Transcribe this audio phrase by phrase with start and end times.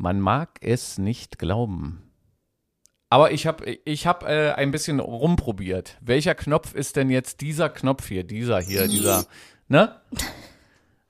[0.00, 2.10] Man mag es nicht glauben.
[3.10, 5.98] Aber ich habe ich hab, äh, ein bisschen rumprobiert.
[6.00, 8.24] Welcher Knopf ist denn jetzt dieser Knopf hier?
[8.24, 9.26] Dieser hier, dieser,
[9.68, 10.00] ne?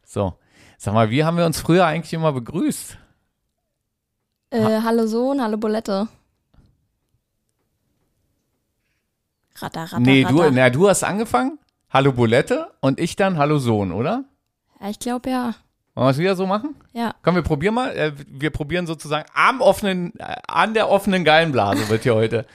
[0.05, 0.35] So.
[0.77, 2.99] Sag mal, wie haben wir uns früher eigentlich immer begrüßt?
[4.51, 6.09] Äh, hallo Sohn, hallo Bulette.
[9.55, 10.51] Ratter, ratter, nee, ratter.
[10.51, 11.61] du, na, du hast angefangen.
[11.91, 14.25] Hallo Bulette und ich dann Hallo Sohn, oder?
[14.81, 15.55] Ja, ich glaube ja.
[15.95, 16.77] Wollen wir es wieder so machen?
[16.93, 17.15] Ja.
[17.23, 17.91] Komm, wir probieren mal.
[17.97, 22.47] Äh, wir probieren sozusagen am offenen, äh, an der offenen Gallenblase wird hier heute.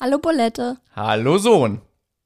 [0.00, 0.78] Hallo Bulette.
[0.94, 1.80] Hallo Sohn.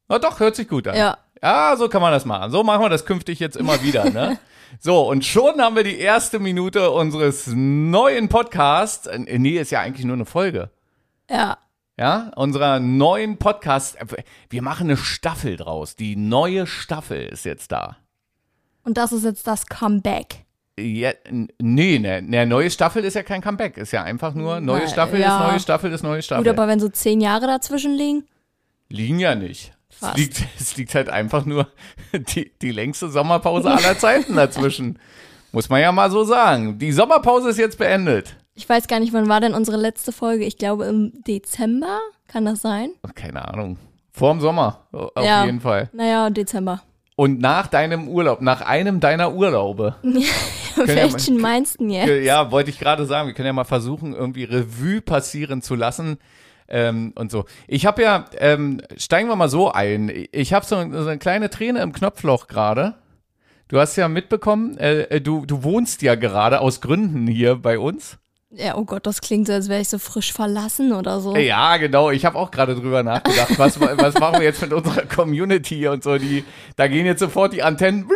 [0.09, 0.97] Na doch, hört sich gut an.
[0.97, 1.19] Ja.
[1.43, 2.51] Ja, so kann man das machen.
[2.51, 4.39] So machen wir das künftig jetzt immer wieder, ne?
[4.81, 9.07] So, und schon haben wir die erste Minute unseres neuen Podcasts.
[9.07, 10.71] Äh, Nee, ist ja eigentlich nur eine Folge.
[11.31, 11.59] Ja.
[11.97, 13.97] Ja, unserer neuen Podcast.
[14.51, 15.95] Wir machen eine Staffel draus.
[15.95, 17.97] Die neue Staffel ist jetzt da.
[18.83, 20.45] Und das ist jetzt das Comeback.
[20.79, 23.77] Ja, nee, ne, ne, neue Staffel ist ja kein Comeback.
[23.77, 25.39] Ist ja einfach nur neue Na, Staffel ja.
[25.39, 26.43] ist neue Staffel ist neue Staffel.
[26.43, 28.25] Gut, aber wenn so zehn Jahre dazwischen liegen.
[28.89, 29.73] Liegen ja nicht.
[30.01, 31.69] Es liegt, es liegt halt einfach nur
[32.13, 34.99] die, die längste Sommerpause aller Zeiten dazwischen.
[35.53, 36.81] Muss man ja mal so sagen.
[36.81, 38.35] Die Sommerpause ist jetzt beendet.
[38.55, 40.45] Ich weiß gar nicht, wann war denn unsere letzte Folge?
[40.45, 41.99] Ich glaube im Dezember.
[42.29, 42.91] Kann das sein?
[43.05, 43.79] Oh, Keine Ahnung.
[44.13, 45.45] Vorm Sommer, o- auf Ja.
[45.45, 45.91] jeden Fall.
[45.93, 46.83] Naja, Dezember.
[47.17, 49.97] Und nach deinem Urlaub, nach einem deiner Urlaube.
[50.05, 52.25] ja Welchen meinst du jetzt?
[52.25, 53.29] Ja, wollte ich gerade sagen.
[53.29, 56.19] Wir können ja mal versuchen, irgendwie Revue passieren zu lassen.
[56.69, 57.45] Ähm, und so.
[57.69, 60.11] Ich habe ja, ähm, steigen wir mal so ein.
[60.33, 62.95] Ich habe so, so eine kleine Träne im Knopfloch gerade.
[63.69, 67.79] Du hast ja mitbekommen, äh, äh, du, du wohnst ja gerade aus Gründen hier bei
[67.79, 68.19] uns.
[68.57, 71.35] Ja, oh Gott, das klingt so, als wäre ich so frisch verlassen oder so.
[71.37, 72.11] Ja, genau.
[72.11, 73.59] Ich habe auch gerade drüber nachgedacht.
[73.59, 76.19] Was, was machen wir jetzt mit unserer Community und so?
[76.19, 76.45] Die,
[76.77, 78.09] da gehen jetzt sofort die Antennen.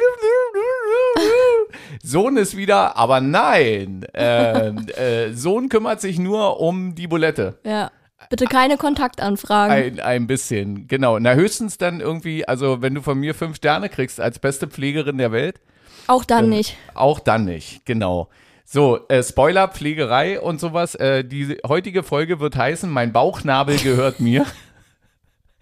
[2.02, 4.06] Sohn ist wieder, aber nein.
[4.14, 7.58] Ähm, äh, Sohn kümmert sich nur um die Bulette.
[7.64, 7.90] Ja.
[8.30, 9.74] Bitte keine Kontaktanfragen.
[9.74, 11.18] Ein, ein bisschen, genau.
[11.18, 15.18] Na, höchstens dann irgendwie, also wenn du von mir fünf Sterne kriegst als beste Pflegerin
[15.18, 15.60] der Welt,
[16.08, 16.76] Auch dann nicht.
[16.94, 18.28] auch dann nicht, genau.
[18.70, 20.94] So, äh, Spoiler, Pflegerei und sowas.
[20.94, 24.44] Äh, die heutige Folge wird heißen, mein Bauchnabel gehört mir.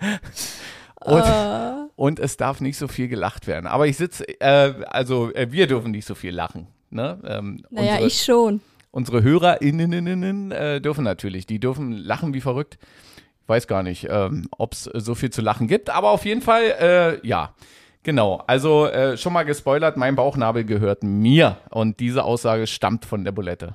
[1.04, 1.22] und,
[1.94, 3.68] und es darf nicht so viel gelacht werden.
[3.68, 6.66] Aber ich sitze, äh, also äh, wir dürfen nicht so viel lachen.
[6.90, 7.20] Ne?
[7.24, 8.60] Ähm, Naja, unsere, ich schon.
[8.90, 12.76] unsere HörerInnen äh, dürfen natürlich, die dürfen lachen wie verrückt.
[13.42, 16.42] Ich weiß gar nicht, ähm, ob es so viel zu lachen gibt, aber auf jeden
[16.42, 17.54] Fall, äh, ja.
[18.06, 23.24] Genau, also äh, schon mal gespoilert, mein Bauchnabel gehört mir und diese Aussage stammt von
[23.24, 23.74] der Bulette.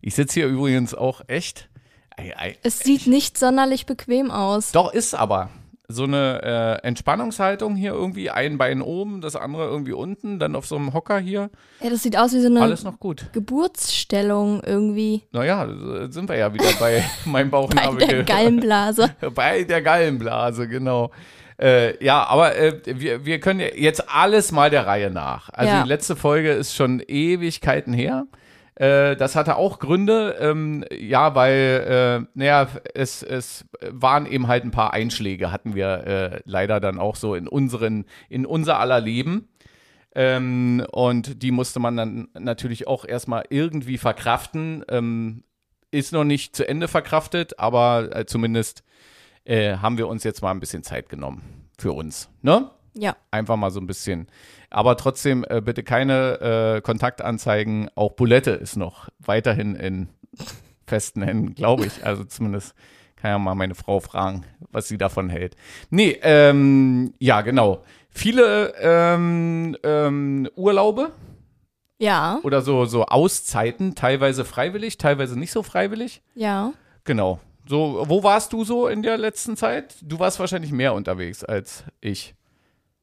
[0.00, 1.68] Ich sitze hier übrigens auch echt.
[2.16, 4.72] Ei, ei, Es sieht nicht sonderlich bequem aus.
[4.72, 5.50] doch, ist aber
[5.86, 10.66] so eine äh, Entspannungshaltung hier irgendwie, ein Bein oben, das andere irgendwie unten, dann auf
[10.66, 11.50] so einem Hocker hier.
[11.80, 13.26] Ja, das sieht aus wie so eine Alles noch gut.
[13.32, 15.22] Geburtsstellung irgendwie.
[15.30, 15.68] Naja,
[16.10, 17.98] sind wir ja wieder bei meinem Bei Bauchnabel.
[17.98, 18.26] der gehört.
[18.28, 19.14] Gallenblase.
[19.36, 21.12] Bei der Gallenblase, genau.
[21.60, 25.48] Äh, ja, aber äh, wir, wir können jetzt alles mal der Reihe nach.
[25.52, 25.82] Also Ja.
[25.82, 28.26] die letzte Folge ist schon Ewigkeiten her.
[28.74, 34.64] Äh, das hatte auch Gründe, ähm, ja, weil, äh, naja, es, es waren eben halt
[34.64, 39.00] ein paar Einschläge, hatten wir äh, leider dann auch so in unseren, in unser aller
[39.00, 39.48] Leben.
[40.14, 44.84] Ähm, und die musste man dann natürlich auch erstmal irgendwie verkraften.
[44.90, 45.42] Ähm,
[45.90, 48.82] ist noch nicht zu Ende verkraftet, aber äh, zumindest
[49.46, 51.42] äh, haben wir uns jetzt mal ein bisschen Zeit genommen
[51.78, 52.28] für uns.
[52.42, 52.70] Ne?
[52.94, 53.16] Ja.
[53.30, 54.26] Einfach mal so ein bisschen.
[54.70, 57.88] Aber trotzdem äh, bitte keine äh, Kontaktanzeigen.
[57.94, 60.08] Auch Bulette ist noch weiterhin in
[60.86, 62.04] festen Händen, glaube ich.
[62.04, 62.74] Also zumindest
[63.16, 65.56] kann ja mal meine Frau fragen, was sie davon hält.
[65.90, 67.82] Nee, ähm, ja, genau.
[68.10, 71.12] Viele ähm, ähm, Urlaube
[71.98, 72.40] Ja.
[72.44, 76.22] oder so, so Auszeiten, teilweise freiwillig, teilweise nicht so freiwillig.
[76.34, 76.72] Ja.
[77.04, 77.40] Genau.
[77.68, 79.96] So, wo warst du so in der letzten Zeit?
[80.02, 82.34] Du warst wahrscheinlich mehr unterwegs als ich.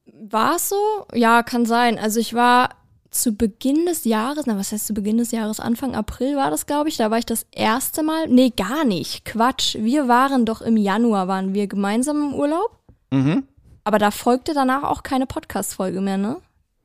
[0.05, 0.75] War es so?
[1.13, 1.97] Ja, kann sein.
[1.99, 2.69] Also ich war
[3.09, 6.65] zu Beginn des Jahres, na was heißt zu Beginn des Jahres, Anfang April war das,
[6.65, 10.61] glaube ich, da war ich das erste Mal, nee, gar nicht, Quatsch, wir waren doch
[10.61, 12.71] im Januar, waren wir gemeinsam im Urlaub,
[13.11, 13.43] Mhm.
[13.83, 16.37] aber da folgte danach auch keine Podcast-Folge mehr, ne?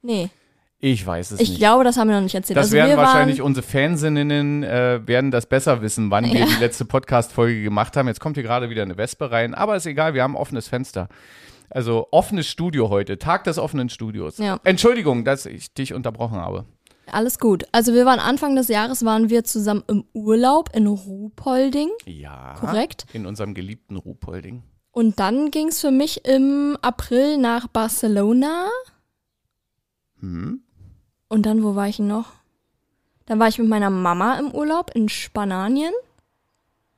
[0.02, 0.28] Nee,
[0.80, 1.58] Ich weiß es ich nicht.
[1.58, 2.56] glaube, das haben wir noch nicht erzählt.
[2.56, 6.46] das also werden wir wahrscheinlich unsere Fansinnen äh, werden das besser wissen, wann wir Ja.
[6.46, 8.06] die letzte Podcast-Folge gemacht haben.
[8.06, 10.69] Jetzt kommt hier gerade wieder eine Wespe rein, aber ist egal, wir haben ein offenes
[10.69, 11.08] Fenster.
[11.70, 14.38] Also offenes Studio heute, Tag des offenen Studios.
[14.38, 14.60] Ja.
[14.64, 16.64] Entschuldigung, dass ich dich unterbrochen habe.
[17.10, 17.64] alles gut.
[17.72, 22.54] Also wir waren Anfang des Jahres, waren wir zusammen im Urlaub in Ruhpolding, Ja.
[22.60, 23.06] korrekt?
[23.12, 24.62] In unserem geliebten Ruhpolding.
[24.92, 28.69] Und dann ging es für mich im April nach Barcelona.
[30.20, 30.62] Mhm.
[31.28, 32.32] Und dann, wo war ich noch?
[33.26, 35.92] Dann war ich mit meiner Mama im Urlaub in Spanien.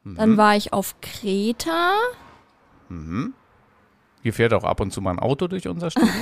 [0.05, 0.15] Mhm.
[0.17, 1.94] Dann war ich auf Kreta.
[4.23, 6.11] Hier fährt auch ab und zu mal ein Auto durch unser Studio.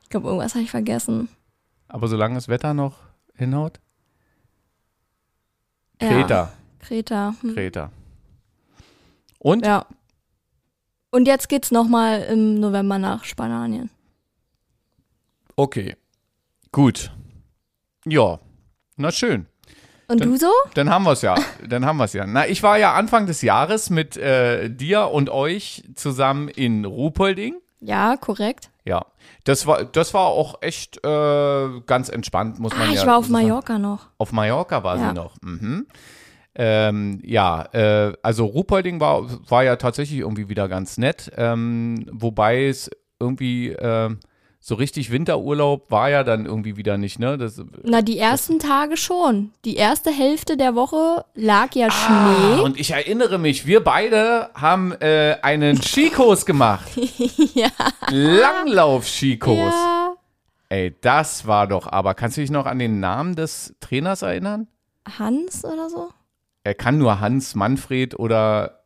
[0.00, 1.28] Ich glaube, irgendwas habe ich vergessen.
[1.86, 2.96] Aber solange das Wetter noch
[3.34, 3.78] hinhaut.
[6.00, 6.52] Ja, Kreta.
[6.78, 7.34] Kreta.
[7.42, 7.54] Hm.
[7.54, 7.92] Kreta.
[9.38, 9.66] Und?
[9.66, 9.84] Ja.
[11.10, 13.90] Und jetzt geht's nochmal im November nach Spanien.
[15.56, 15.94] Okay.
[16.72, 17.10] Gut.
[18.06, 18.38] Ja.
[18.96, 19.46] Na schön.
[20.08, 20.50] Und Dann- du so?
[20.74, 21.34] Dann haben wir es ja.
[21.68, 22.26] Dann haben wir es ja.
[22.26, 27.56] Na, ich war ja Anfang des Jahres mit äh, dir und euch zusammen in Ruhpolding.
[27.80, 28.70] Ja, korrekt.
[28.84, 29.04] Ja.
[29.44, 33.18] Das war, das war auch echt äh, ganz entspannt, muss man Ah, ja ich war
[33.18, 33.44] auf so sagen.
[33.46, 34.08] Mallorca noch.
[34.18, 35.08] Auf Mallorca war Ja.
[35.08, 35.36] sie noch.
[35.42, 35.86] Mhm.
[36.54, 41.30] Ähm, ja, äh, also Ruhpolding war, war ja tatsächlich irgendwie wieder ganz nett.
[41.36, 44.16] Ähm, wobei es irgendwie äh,
[44.60, 47.38] so richtig Winterurlaub war ja dann irgendwie wieder nicht, ne?
[47.38, 49.52] Das, Na, die ersten Tage schon.
[49.64, 52.60] Die erste Hälfte der Woche lag ja Ah, Schnee.
[52.62, 56.88] und ich erinnere mich, wir beide haben äh, einen Skikurs gemacht.
[57.54, 57.68] ja.
[58.10, 59.56] Langlauf-Skikurs.
[59.74, 60.14] ja.
[60.70, 62.14] Ey, das war doch aber.
[62.14, 64.66] Kannst du dich noch an den Namen des Trainers erinnern?
[65.18, 66.10] Hans oder so?
[66.64, 68.80] Er kann nur Hans, Manfred oder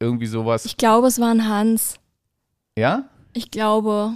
[0.00, 0.64] irgendwie sowas.
[0.64, 2.00] Ich glaube, es war ein Hans.
[2.76, 3.04] Ja?
[3.34, 4.14] Ich glaube.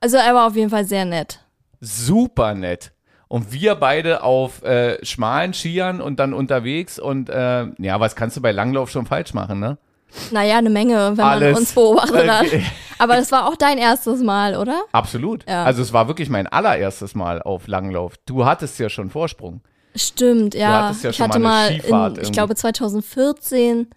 [0.00, 1.40] Also er war auf jeden Fall sehr nett.
[1.80, 2.92] Super nett.
[3.28, 6.98] Und wir beide auf äh, schmalen Skiern und dann unterwegs.
[6.98, 9.76] Und äh, ja, was kannst du bei Langlauf schon falsch machen, ne?
[10.30, 11.52] Naja, eine Menge, wenn Alles.
[11.52, 12.46] man uns beobachtet hat.
[12.98, 14.82] Aber das war auch dein erstes Mal, oder?
[14.92, 15.44] Absolut.
[15.46, 15.64] Ja.
[15.64, 18.14] Also es war wirklich mein allererstes Mal auf Langlauf.
[18.24, 19.60] Du hattest ja schon Vorsprung.
[19.94, 20.90] Stimmt, ja.
[20.90, 23.88] ja ich hatte mal in, ich glaube 2014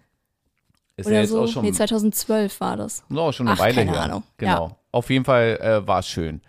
[0.96, 1.42] Ist oder ja so.
[1.42, 3.04] auch schon, nee, 2012 war das.
[3.08, 4.02] ist auch schon eine Ach, Weile keine her.
[4.02, 4.22] Ahnung.
[4.36, 4.68] Genau.
[4.68, 4.76] Ja.
[4.92, 6.40] Auf jeden Fall äh, war es schön.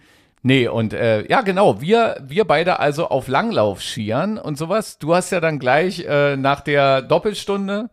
[0.44, 5.00] Nee, und äh, ja, genau, wir, wir beide also auf Langlauf skiern und sowas.
[5.00, 7.90] Du hast ja dann gleich äh, nach der Doppelstunde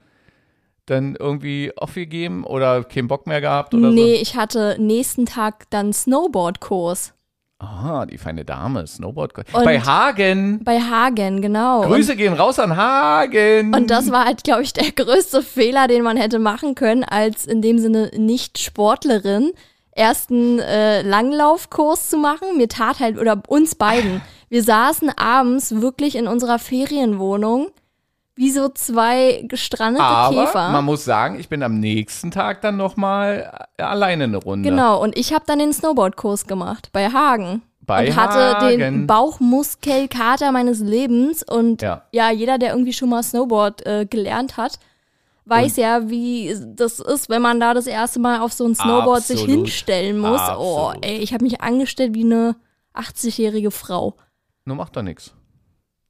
[0.87, 5.93] dann irgendwie aufgegeben oder keinen Bock mehr gehabt oder Nee, ich hatte nächsten Tag dann
[5.93, 7.13] Snowboardkurs so?
[7.61, 9.37] Aha, die feine Dame, Snowboard.
[9.53, 10.65] Und- Bei Hagen.
[10.65, 11.83] bei Hagen, genau.
[11.83, 13.75] Grüße gehen raus an Hagen.
[13.75, 17.05] Und, und das war halt, glaube ich, der größte Fehler, den man hätte machen können,
[17.05, 19.53] als in dem Sinne nicht Sportlerin
[19.93, 22.57] ersten äh, Langlaufkurs zu machen.
[22.57, 27.69] Mir tat halt, oder uns beiden, wir saßen abends wirklich in unserer Ferienwohnung
[28.37, 30.71] wie so zwei gestrandete Aber Käfer.
[30.71, 34.71] man muss sagen, ich bin am nächsten Tag dann nochmal alleine eine Runde.
[34.71, 37.61] Genau, und ich habe dann den Snowboardkurs gemacht bei Hagen.
[37.83, 39.07] Bei und hatte den Hagen.
[39.07, 41.43] Bauchmuskelkater meines Lebens.
[41.43, 42.03] Und Ja.
[42.13, 44.79] ja, jeder, der irgendwie schon mal Snowboard äh, gelernt hat,
[45.47, 49.23] weiß ja, wie das ist, wenn man da das erste Mal auf so ein Snowboard
[49.23, 49.67] sich Absolut.
[49.67, 50.41] hinstellen muss.
[50.41, 51.05] Oh, Absolut.
[51.05, 52.57] ey, ich habe mich angestellt wie eine
[52.95, 54.17] 80-jährige Frau.
[54.65, 55.35] Nur macht doch nichts.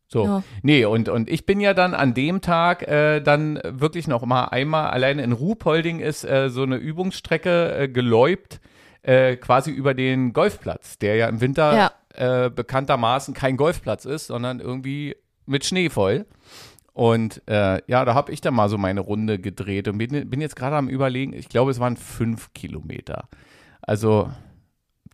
[0.08, 0.24] So.
[0.24, 0.42] Ja.
[0.62, 4.46] Nee, und, und ich bin ja dann an dem Tag äh, dann wirklich noch mal
[4.46, 8.60] einmal alleine in Ruhpolding ist äh, so eine Übungsstrecke äh, geläupt,
[9.02, 12.44] äh, quasi über den Golfplatz, der ja im Winter Ja.
[12.46, 15.14] äh, bekanntermaßen kein Golfplatz ist, sondern irgendwie
[15.46, 16.26] mit Schnee voll.
[17.00, 20.42] Und äh, ja, da habe ich dann mal so meine Runde gedreht und bin, bin
[20.42, 23.26] jetzt gerade am überlegen, ich glaube, es waren fünf Kilometer.
[23.80, 24.30] Also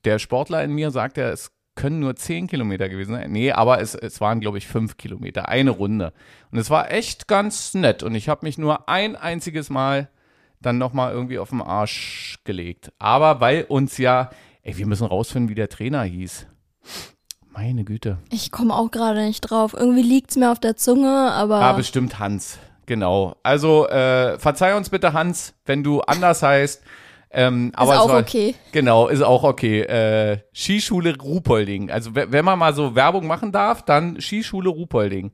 [0.04, 3.30] der Sportler in mir sagt ja, es können nur zehn Kilometer gewesen sein.
[3.30, 6.12] Nee, aber es, es waren, glaube ich, fünf Kilometer, eine Runde.
[6.50, 8.02] Und es war echt ganz nett.
[8.02, 10.08] Und ich habe mich nur ein einziges Mal
[10.60, 12.92] dann nochmal irgendwie auf den Arsch gelegt.
[12.98, 14.30] Aber weil uns ja,
[14.62, 16.48] ey, wir müssen rausfinden, wie der Trainer hieß.
[17.56, 18.18] Meine Güte.
[18.30, 19.72] Ich komme auch gerade nicht drauf.
[19.72, 22.58] Irgendwie liegt's mir auf der Zunge, aber Ah, bestimmt Hans.
[22.84, 23.34] Genau.
[23.42, 26.82] Also, äh, verzeih uns bitte, Hans, wenn du anders heißt.
[27.30, 28.54] Ähm, aber es auch war, okay.
[28.72, 29.80] Genau, ist auch okay.
[29.82, 31.90] Äh, Skischule Ruhpolding.
[31.90, 35.32] Also, we- wenn man mal so Werbung machen darf, dann Skischule Ruhpolding.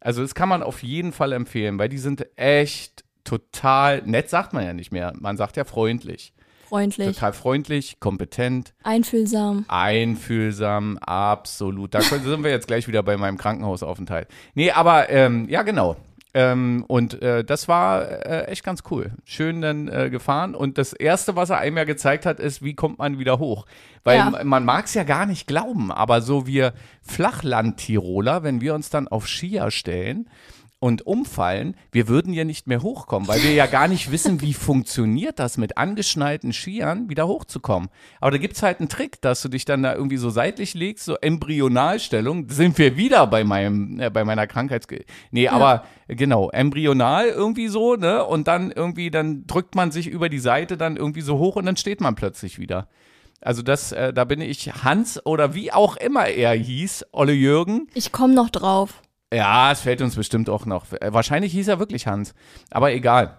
[0.00, 4.52] Also, das kann man auf jeden Fall empfehlen, weil die sind echt total nett, sagt
[4.52, 5.12] man ja nicht mehr.
[5.18, 6.32] Man sagt ja freundlich.
[6.68, 9.64] Freundlich, Total freundlich, kompetent, einfühlsam.
[9.68, 11.94] einfühlsam, absolut.
[11.94, 14.28] Da sind wir jetzt gleich wieder bei meinem Krankenhausaufenthalt.
[14.54, 15.96] Nee, aber ähm, ja, genau.
[16.34, 19.12] Ähm, und äh, das war äh, echt ganz cool.
[19.24, 20.54] Schön dann äh, gefahren.
[20.54, 23.64] Und das Erste, was er einem ja gezeigt hat, ist, wie kommt man wieder hoch.
[24.04, 24.44] Weil Ja.
[24.44, 29.08] man mag es ja gar nicht glauben, aber so wir Flachland-Tiroler, wenn wir uns dann
[29.08, 30.28] auf Skier stellen
[30.80, 34.54] und umfallen, wir würden ja nicht mehr hochkommen, weil wir ja gar nicht wissen, wie
[34.54, 37.88] funktioniert das mit angeschnallten Skiern wieder hochzukommen.
[38.20, 41.04] Aber da gibt's halt einen Trick, dass du dich dann da irgendwie so seitlich legst,
[41.04, 42.48] so Embryonalstellung.
[42.48, 44.86] Sind wir wieder bei meinem, äh, bei meiner Krankheits...
[45.30, 48.24] Nee, aber genau, embryonal irgendwie so, ne?
[48.24, 51.66] Und dann irgendwie, dann drückt man sich über die Seite dann irgendwie so hoch und
[51.66, 52.88] dann steht man plötzlich wieder.
[53.40, 57.88] Also das, äh, da bin ich Hans oder wie auch immer er hieß, Olle Jürgen.
[57.94, 59.02] Ich komme noch drauf.
[59.32, 60.90] Ja, es fällt uns bestimmt auch noch.
[60.92, 62.34] Äh, Wahrscheinlich hieß er wirklich Hans,
[62.70, 63.38] aber egal.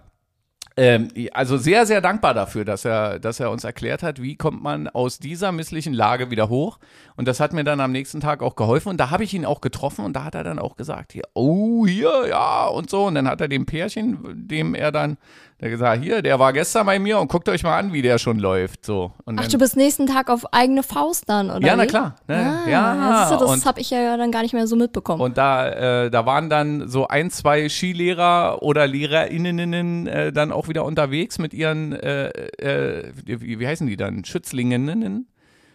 [0.76, 4.62] Ähm, also sehr, sehr dankbar dafür, dass er, dass er uns erklärt hat, wie kommt
[4.62, 6.78] man aus dieser misslichen Lage wieder hoch.
[7.16, 8.88] Und das hat mir dann am nächsten Tag auch geholfen.
[8.88, 11.24] Und da habe ich ihn auch getroffen und da hat er dann auch gesagt, hier,
[11.34, 13.06] oh, hier, ja, und so.
[13.06, 15.18] Und dann hat er dem Pärchen, dem er dann,
[15.60, 18.18] der gesagt, hier, der war gestern bei mir und guckt euch mal an, wie der
[18.18, 18.86] schon läuft.
[18.86, 19.12] So.
[19.24, 21.66] Und Ach, dann, du bist nächsten Tag auf eigene Faust dann, oder?
[21.66, 21.86] ja, na wie?
[21.86, 22.16] klar.
[22.28, 22.60] Ne?
[22.64, 25.20] Ah, ja, siehst du, das habe ich ja dann gar nicht mehr so mitbekommen.
[25.20, 30.68] und da, äh, da waren dann so ein, zwei Skilehrer oder LehrerInnen äh, dann auch
[30.68, 34.24] wieder unterwegs mit ihren, äh, äh, wie, wie heißen die dann?
[34.24, 35.28] Schützlingeninnen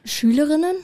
[0.03, 0.77] Schülerinnen?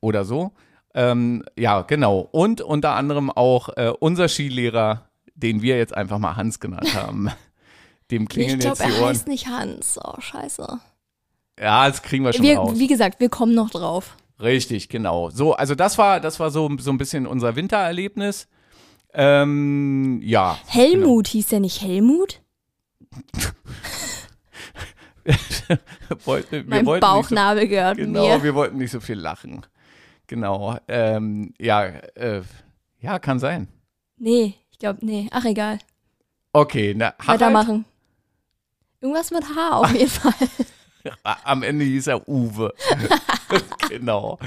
[0.00, 0.52] oder so.
[0.94, 2.28] Ähm, ja, genau.
[2.30, 7.30] Und unter anderem auch äh, unser Skilehrer, den wir jetzt einfach mal Hans genannt haben.
[8.10, 9.08] Dem Ich klingeln glaube, jetzt die er Ohren.
[9.10, 9.98] heißt nicht Hans.
[10.02, 10.80] Oh, scheiße.
[11.58, 12.78] Ja, das kriegen wir schon Wir, raus.
[12.78, 14.16] wie gesagt, wir kommen noch drauf.
[14.40, 15.30] Richtig, genau.
[15.30, 18.48] So, also das war, das war so, so ein bisschen unser Wintererlebnis.
[19.14, 20.58] Ähm, ja.
[20.66, 22.40] Helmut hieß der nicht Helmut?
[26.24, 28.42] Wollten- Mein nicht so- Bauchnabel gehört Genau, mir.
[28.42, 29.64] wir wollten nicht so viel lachen.
[30.26, 30.76] Genau.
[30.88, 32.42] Ähm, ja, äh,
[33.00, 33.68] ja, kann sein.
[34.16, 35.28] Nee, ich glaube, nee.
[35.30, 35.78] Ach, egal.
[36.52, 37.84] Okay, na, Harald, Weitermachen.
[39.04, 40.32] Irgendwas mit H auf jeden Fall.
[41.44, 42.72] am Ende hieß er Uwe.
[43.90, 44.38] genau.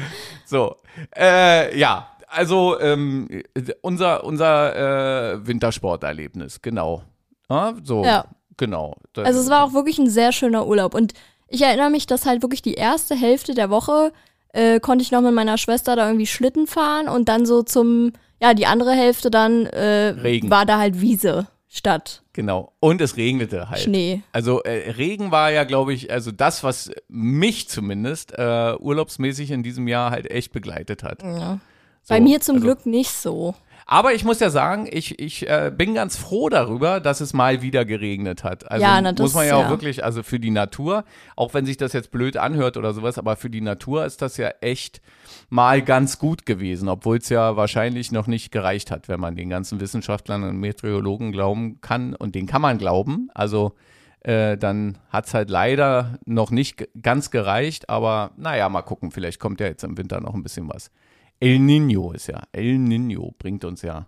[0.47, 0.77] So,
[1.15, 3.43] äh, ja, also ähm,
[3.81, 7.03] unser, unser äh, Wintersporterlebnis, genau.
[7.51, 8.25] Ja, so, Ja.
[8.57, 8.95] genau.
[9.15, 10.95] Also es war auch wirklich ein sehr schöner Urlaub.
[10.95, 11.13] Und
[11.47, 14.11] ich erinnere mich, dass halt wirklich die erste Hälfte der Woche
[14.53, 18.13] äh, konnte ich noch mit meiner Schwester da irgendwie Schlitten fahren und dann so zum,
[18.41, 20.49] ja, die andere Hälfte dann äh, Regen.
[20.49, 22.71] war da halt Wiese statt Genau.
[22.79, 23.81] Und es regnete halt.
[23.81, 24.21] Schnee.
[24.31, 29.63] Also äh, Regen war ja, glaube ich, also das, was mich zumindest äh, urlaubsmäßig in
[29.63, 31.23] diesem Jahr halt echt begleitet hat.
[31.23, 31.59] Ja.
[32.03, 33.55] So, Bei mir zum also, Glück nicht so.
[33.89, 37.61] Aber ich muss ja sagen, ich, ich äh, bin ganz froh darüber, dass es mal
[37.61, 38.69] wieder geregnet hat.
[38.69, 39.69] Also Ja, na, das- muss man ja auch ja.
[39.69, 41.05] wirklich, also für die Natur,
[41.37, 44.35] auch wenn sich das jetzt blöd anhört oder sowas, aber für die Natur ist das
[44.35, 45.01] ja echt
[45.49, 49.49] mal ganz gut gewesen, obwohl es ja wahrscheinlich noch nicht gereicht hat, wenn man den
[49.49, 52.13] ganzen Wissenschaftlern und Meteorologen glauben kann.
[52.13, 53.29] Und den kann man glauben.
[53.33, 53.71] Also
[54.19, 59.39] äh, dann hat es halt leider noch nicht ganz gereicht, aber naja, mal gucken, vielleicht
[59.39, 60.91] kommt ja jetzt im Winter noch ein bisschen was.
[61.39, 64.07] El Nino ist ja, El Nino bringt uns ja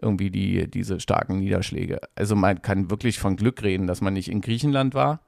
[0.00, 2.00] irgendwie die, diese starken Niederschläge.
[2.14, 5.20] Also man kann wirklich von Glück reden, dass man nicht in Griechenland war.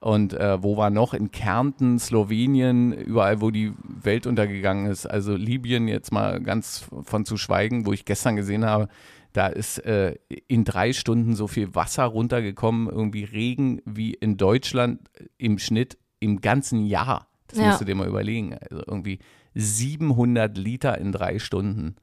[0.00, 1.12] Und äh, wo war noch?
[1.12, 5.04] In Kärnten, Slowenien, überall, wo die Welt untergegangen ist.
[5.06, 8.88] Also Libyen jetzt mal ganz von zu schweigen, wo ich gestern gesehen habe,
[9.34, 10.16] da ist äh,
[10.48, 15.00] in drei Stunden so viel Wasser runtergekommen, irgendwie Regen wie in Deutschland
[15.36, 17.28] im Schnitt im ganzen Jahr.
[17.46, 17.66] Das Ja.
[17.66, 18.54] musst du dir mal überlegen.
[18.54, 19.18] Also irgendwie
[19.54, 21.96] 700 Liter in drei Stunden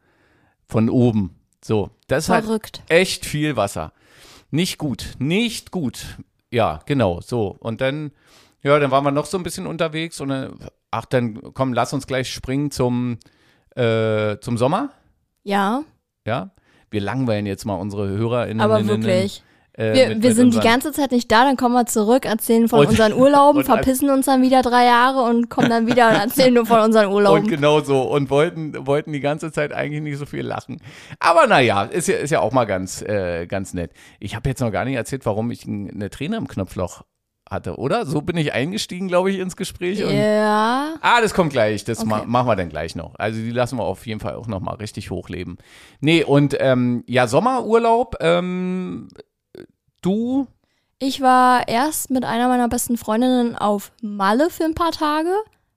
[0.67, 1.35] von oben.
[1.63, 2.83] So, das Verrückt.
[2.89, 3.93] echt viel Wasser.
[4.51, 6.05] Nicht gut, nicht gut.
[6.51, 7.55] Ja, genau, so.
[7.59, 8.11] Und dann,
[8.63, 10.59] ja, dann waren wir noch so ein bisschen unterwegs und dann,
[10.91, 13.17] ach, dann komm, lass uns gleich springen zum,
[13.75, 14.91] äh, zum Sommer.
[15.43, 15.83] Ja,
[16.25, 16.51] Ja,
[16.89, 18.61] wir langweilen jetzt mal unsere HörerInnen.
[18.61, 19.43] aber wirklich.
[19.77, 22.25] Äh, Wir, mit- wir mit sind die ganze Zeit nicht da, dann kommen wir zurück,
[22.25, 25.85] erzählen von Und- unseren Urlauben, und verpissen uns dann wieder drei Jahre und kommen dann
[25.87, 27.47] wieder und erzählen nur von unseren Und Urlauben.
[27.47, 28.01] genau so.
[28.01, 30.81] Und wollten, wollten die ganze Zeit eigentlich nicht so viel lachen.
[31.19, 33.91] Aber naja, ist ja, ist ja auch mal ganz, äh, ganz nett.
[34.19, 37.03] Ich habe jetzt noch gar nicht erzählt, warum ich eine Träne im Knopfloch
[37.49, 38.05] hatte, oder?
[38.05, 40.03] So bin ich eingestiegen, glaube ich, ins Gespräch.
[40.03, 41.85] Und Ja, Ah, das kommt gleich.
[41.85, 42.09] Das Okay.
[42.09, 43.13] ma machen wir dann gleich noch.
[43.17, 45.55] Also die lassen wir auf jeden Fall auch noch mal richtig hochleben.
[46.01, 48.15] Nee, und ähm, ja, Sommerurlaub.
[48.19, 49.07] Ähm,
[50.01, 50.47] du,
[50.99, 55.31] ich war erst mit einer meiner besten Freundinnen auf Malle für ein paar Tage.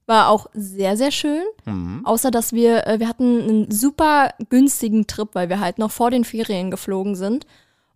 [0.07, 1.43] War auch sehr, sehr schön.
[1.65, 5.91] hm, Außer, dass wir, äh, wir hatten einen super günstigen Trip, weil wir halt noch
[5.91, 7.47] vor den Ferien geflogen sind.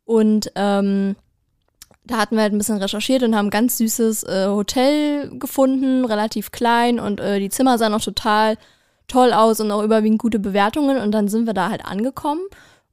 [0.05, 1.17] Und ähm,
[2.05, 6.05] da hatten wir halt ein bisschen recherchiert und haben ein ganz süßes äh, Hotel gefunden,
[6.05, 8.59] relativ klein und äh, die Zimmer sahen auch total
[9.09, 10.99] toll aus und auch überwiegend gute Bewertungen.
[10.99, 12.43] Und dann sind wir da halt angekommen.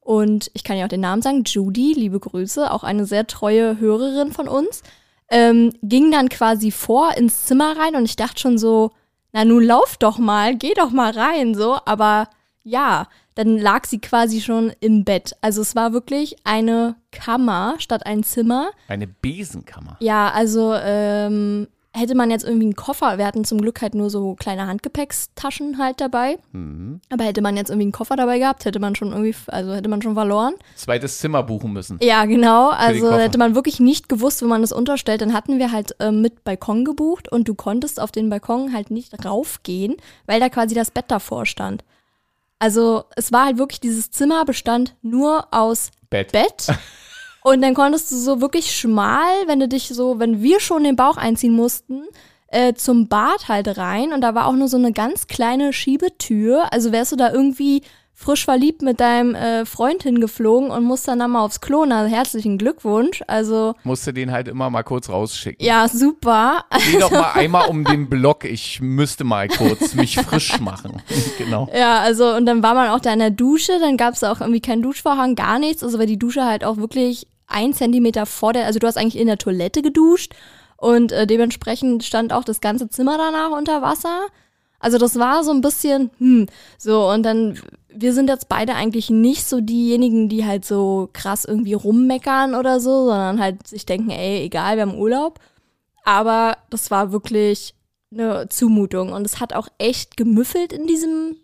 [0.01, 3.79] Und ich kann ja auch den Namen sagen, Judy, liebe Grüße, auch eine sehr treue
[3.79, 4.81] Hörerin von uns,
[5.29, 8.91] ähm, ging dann quasi vor ins Zimmer rein und ich dachte schon so,
[9.31, 12.27] na nun lauf doch mal, geh doch mal rein, so, aber
[12.63, 15.36] ja, dann lag sie quasi schon im Bett.
[15.41, 18.72] Also es war wirklich eine Kammer statt ein Zimmer.
[18.88, 19.96] eine Besenkammer.
[20.00, 24.10] Ja, also ähm, hätte man jetzt irgendwie einen Koffer, wir hatten zum Glück halt nur
[24.10, 26.38] so kleine Handgepäckstaschen halt dabei.
[26.53, 27.01] Mhm.
[27.10, 29.89] Aber hätte man jetzt irgendwie einen Koffer dabei gehabt, hätte man schon irgendwie, also hätte
[29.89, 30.53] man schon verloren.
[30.75, 32.00] Zweites Zimmer buchen müssen.
[32.01, 32.69] Ja, genau.
[32.69, 35.21] Also hätte man wirklich nicht gewusst, wo man das unterstellt.
[35.21, 38.89] Dann hatten wir halt ähm, mit Balkon gebucht und du konntest auf den Balkon halt
[38.89, 41.83] nicht raufgehen, weil da quasi das Bett davor stand.
[42.57, 46.31] Also es war halt wirklich, dieses Zimmer bestand nur aus Bett.
[46.31, 46.67] Bett.
[47.43, 50.95] Und dann konntest du so wirklich schmal, wenn du dich so, wenn wir schon den
[50.95, 52.03] Bauch einziehen mussten,
[52.48, 54.13] äh, zum Bad halt rein.
[54.13, 56.71] Und da war auch nur so eine ganz kleine Schiebetür.
[56.71, 57.81] Also wärst du da irgendwie
[58.13, 61.86] frisch verliebt mit deinem äh, Freund hingeflogen und musst dann mal aufs Klo.
[61.86, 63.24] Na, herzlichen Glückwunsch.
[63.25, 65.65] Also, Musste den halt immer mal kurz rausschicken.
[65.65, 66.65] ja, super.
[66.91, 68.45] Geh doch mal einmal um den Block.
[68.45, 71.01] Ich müsste mal kurz mich frisch machen.
[71.39, 71.67] genau.
[71.75, 74.39] Ja, also und dann war man auch da in der Dusche, dann gab es auch
[74.41, 75.83] irgendwie keinen Duschvorhang, gar nichts.
[75.83, 79.17] Also weil die Dusche halt auch wirklich ein Zentimeter vor der, also du hast eigentlich
[79.20, 80.34] in der Toilette geduscht
[80.77, 84.27] und äh, dementsprechend stand auch das ganze Zimmer danach unter Wasser.
[84.79, 89.10] Also das war so ein bisschen, hm, so und dann, wir sind jetzt beide eigentlich
[89.10, 94.10] nicht so diejenigen, die halt so krass irgendwie rummeckern oder so, sondern halt sich denken,
[94.10, 95.39] ey, egal, wir haben Urlaub.
[96.03, 97.75] Aber das war wirklich
[98.12, 101.38] eine Zumutung und es hat auch echt gemüffelt in diesem,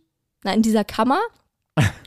[0.44, 1.20] na, in dieser Kammer.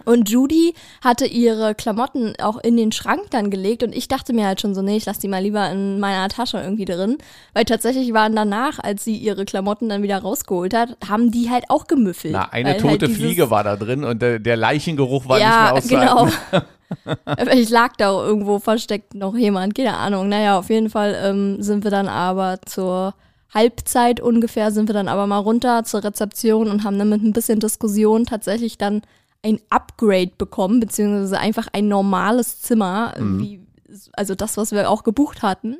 [0.05, 4.47] Und Judy hatte ihre Klamotten auch in den Schrank dann gelegt und ich dachte mir
[4.47, 7.19] halt schon so, nee, ich lasse die mal lieber in meiner Tasche irgendwie drin,
[7.55, 11.65] weil tatsächlich waren danach, als sie ihre Klamotten dann wieder rausgeholt hat, haben die halt
[11.69, 12.33] auch gemüffelt.
[12.33, 15.73] Na, eine Weil tote halt Fliege war da drin und der, der Leichengeruch war ja,
[15.75, 16.33] nicht mehr auszuhalten.
[16.51, 17.55] genau.
[17.55, 20.29] ich lag da irgendwo versteckt noch jemand, keine Ahnung.
[20.29, 23.15] Naja, auf jeden Fall ähm, sind wir dann aber zur
[23.53, 27.33] Halbzeit ungefähr, sind wir dann aber mal runter zur Rezeption und haben dann mit ein
[27.33, 29.03] bisschen Diskussion tatsächlich dann
[29.43, 33.67] ein Upgrade bekommen, beziehungsweise einfach ein normales Zimmer, wie,
[34.13, 35.79] also das, was wir auch gebucht hatten.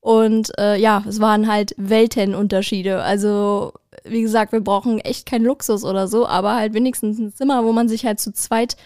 [0.00, 3.02] Und äh, ja, es waren halt Weltenunterschiede.
[3.02, 3.72] Also,
[4.04, 7.72] wie gesagt, wir brauchen echt keinen Luxus oder so, aber halt wenigstens ein Zimmer, wo
[7.72, 8.76] man sich halt zu zweit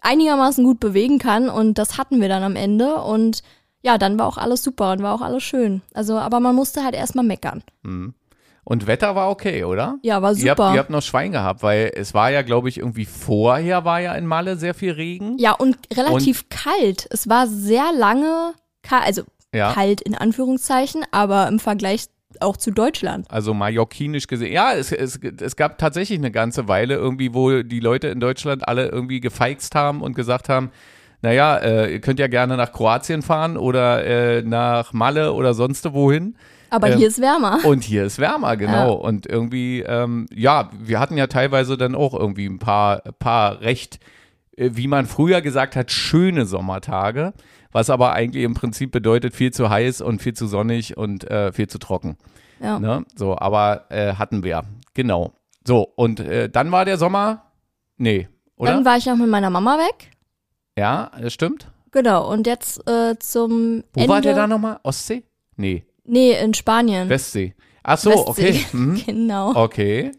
[0.00, 1.48] einigermaßen gut bewegen kann.
[1.48, 3.02] Und das hatten wir dann am Ende.
[3.02, 3.42] Und
[3.82, 5.82] ja, dann war auch alles super und war auch alles schön.
[5.92, 7.64] Also, aber man musste halt erstmal meckern.
[8.64, 9.98] Und Wetter war okay, oder?
[10.02, 10.72] Ja, war Ihr habt, super.
[10.72, 14.14] ihr habt noch Schwein gehabt, weil es war ja, glaube ich, irgendwie vorher war ja
[14.14, 15.36] in Malle sehr viel Regen.
[15.38, 17.06] Ja, und relativ kalt.
[17.10, 19.22] Es war sehr lange kalt, also
[19.54, 19.72] Ja.
[19.72, 22.06] kalt in Anführungszeichen, aber im Vergleich
[22.40, 23.30] auch zu Deutschland.
[23.30, 24.52] Also mallorquinisch gesehen.
[24.52, 28.66] Ja, es, es, es gab tatsächlich eine ganze Weile irgendwie, wo die Leute in Deutschland
[28.66, 30.70] alle irgendwie gefeixt haben und gesagt haben,
[31.22, 35.90] naja, äh, ihr könnt ja gerne nach Kroatien fahren oder äh, nach Malle oder sonst
[35.92, 36.36] wohin.
[36.74, 37.64] Aber Ähm, hier ist wärmer.
[37.64, 38.94] Und hier ist wärmer, genau.
[38.94, 44.00] Und irgendwie, ähm, ja, wir hatten ja teilweise dann auch irgendwie ein paar, paar recht,
[44.56, 47.32] äh, wie man früher gesagt hat, schöne Sommertage,
[47.70, 51.52] was aber eigentlich im Prinzip bedeutet, viel zu heiß und viel zu sonnig und äh,
[51.52, 52.16] viel zu trocken.
[52.60, 52.78] Ja.
[52.78, 53.04] Ne?
[53.14, 54.64] So, aber äh, hatten wir.
[54.94, 55.32] Genau.
[55.66, 57.50] So, und äh, dann war der Sommer.
[57.96, 58.72] Nee, oder?
[58.72, 60.10] Dann war ich noch mit meiner Mama weg.
[60.76, 61.70] ja, das stimmt.
[61.90, 64.08] Genau, und jetzt äh, zum Wo Ende.
[64.12, 64.80] war der da nochmal?
[64.82, 65.22] Ostsee?
[65.56, 67.08] Nee, Nee, in Spanien.
[67.08, 67.54] Westsee.
[67.82, 68.26] Ach so, Westsee.
[68.30, 68.66] okay.
[68.72, 69.02] Mhm.
[69.06, 69.54] Genau.
[69.54, 70.12] Okay.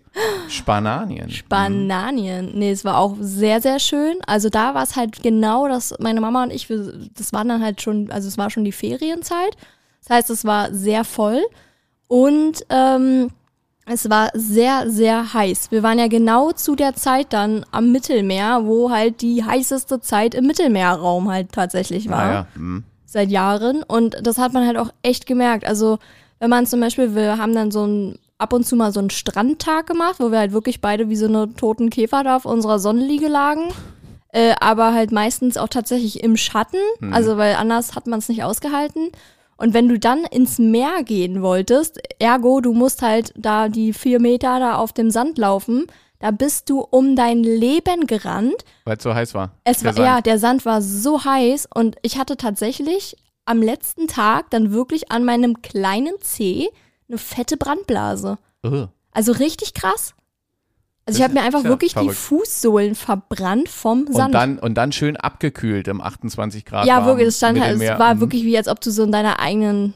[0.48, 1.30] Spananien.
[1.30, 2.52] Spananien.
[2.58, 4.16] Nee, es war auch sehr, sehr schön.
[4.28, 7.62] Also da war es halt genau, dass meine Mama und ich, wir, das waren dann
[7.64, 9.58] halt schon, also es war schon die Ferienzeit.
[10.02, 11.44] Das heißt, es war sehr voll
[12.08, 13.30] und ähm,
[13.88, 15.72] es war sehr, sehr heiß.
[15.72, 20.34] Wir waren ja genau zu der Zeit dann am Mittelmeer, wo halt die heißeste Zeit
[20.36, 22.48] im Mittelmeerraum halt tatsächlich war Ah, ja.
[22.56, 22.84] Mhm.
[23.06, 23.84] Seit Jahren.
[23.84, 25.66] Und das hat man halt auch echt gemerkt.
[25.66, 26.00] Also,
[26.40, 29.10] wenn man zum Beispiel, wir haben dann so ein, ab und zu mal so einen
[29.10, 32.80] Strandtag gemacht, wo wir halt wirklich beide wie so eine toten Käfer da auf unserer
[32.80, 33.70] Sonnenliege lagen.
[34.30, 36.80] Äh, aber halt meistens auch tatsächlich im Schatten.
[37.12, 39.10] Also, weil anders hat man es nicht ausgehalten.
[39.58, 44.20] Und wenn du dann ins Meer gehen wolltest, ergo, du musst halt da die vier
[44.20, 45.88] Meter da auf dem Sand laufen,
[46.20, 48.64] da bist du um dein Leben gerannt.
[48.86, 49.52] Weil es so heiß war.
[49.64, 50.06] Es Der war, Sand.
[50.08, 55.12] ja, der Sand war so heiß und ich hatte tatsächlich am letzten Tag dann wirklich
[55.12, 56.68] an meinem kleinen Zeh
[57.08, 58.38] eine fette Brandblase.
[58.66, 58.88] Ugh.
[59.12, 60.14] Also richtig krass.
[61.08, 62.16] Also ich habe mir einfach ja wirklich die verrückt.
[62.18, 64.34] Fußsohlen verbrannt vom Und Sand.
[64.34, 66.88] dann, und dann schön abgekühlt im 28 Grad.
[66.88, 68.20] ja, wirklich, es stand halt, es war Mhm.
[68.22, 69.94] wirklich wie als ob du so in deiner eigenen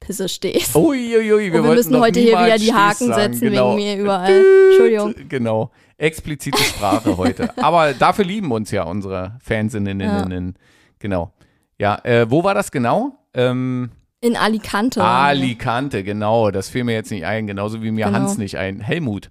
[0.00, 0.74] Pisse stehst.
[0.74, 3.76] Uiuiui, wir, Und wir wollten müssen heute hier wieder die Haken sagen, setzen genau.
[3.76, 4.44] wegen mir überall.
[4.70, 5.14] Entschuldigung.
[5.28, 5.70] Genau.
[5.98, 7.56] Explizite Sprache heute.
[7.62, 10.56] Aber dafür lieben uns ja unsere Fansinnen.
[10.98, 11.32] Genau.
[11.78, 13.12] Ja, äh, wo war das genau?
[13.34, 15.00] Ähm, In Alicante.
[15.00, 15.04] wir.
[15.04, 16.50] Alicante, genau.
[16.50, 17.46] Das fiel mir jetzt nicht ein.
[17.46, 18.18] Genauso wie mir Genau.
[18.18, 18.80] Hans nicht ein.
[18.80, 19.30] Helmut.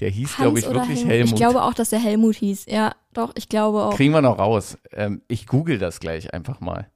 [0.00, 1.10] Der hieß, glaube ich, wirklich Helmut?
[1.10, 1.28] Helmut.
[1.32, 2.66] Ich glaube auch, dass der Helmut hieß.
[2.66, 3.96] Ja, doch, ich glaube auch.
[3.96, 4.78] Kriegen wir noch raus.
[4.92, 6.88] Ähm, ich google das gleich einfach mal.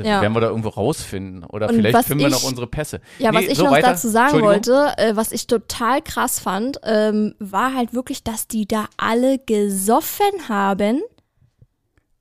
[0.00, 0.20] Das Ja.
[0.22, 1.44] werden wir da irgendwo rausfinden.
[1.44, 3.00] Oder Und vielleicht was finden wir ich- noch unsere Pässe.
[3.18, 3.88] Ja, was Nee, ich so noch weiter.
[3.90, 8.66] dazu sagen wollte, äh, was ich total krass fand, ähm, war halt wirklich, dass die
[8.66, 11.02] da alle gesoffen haben.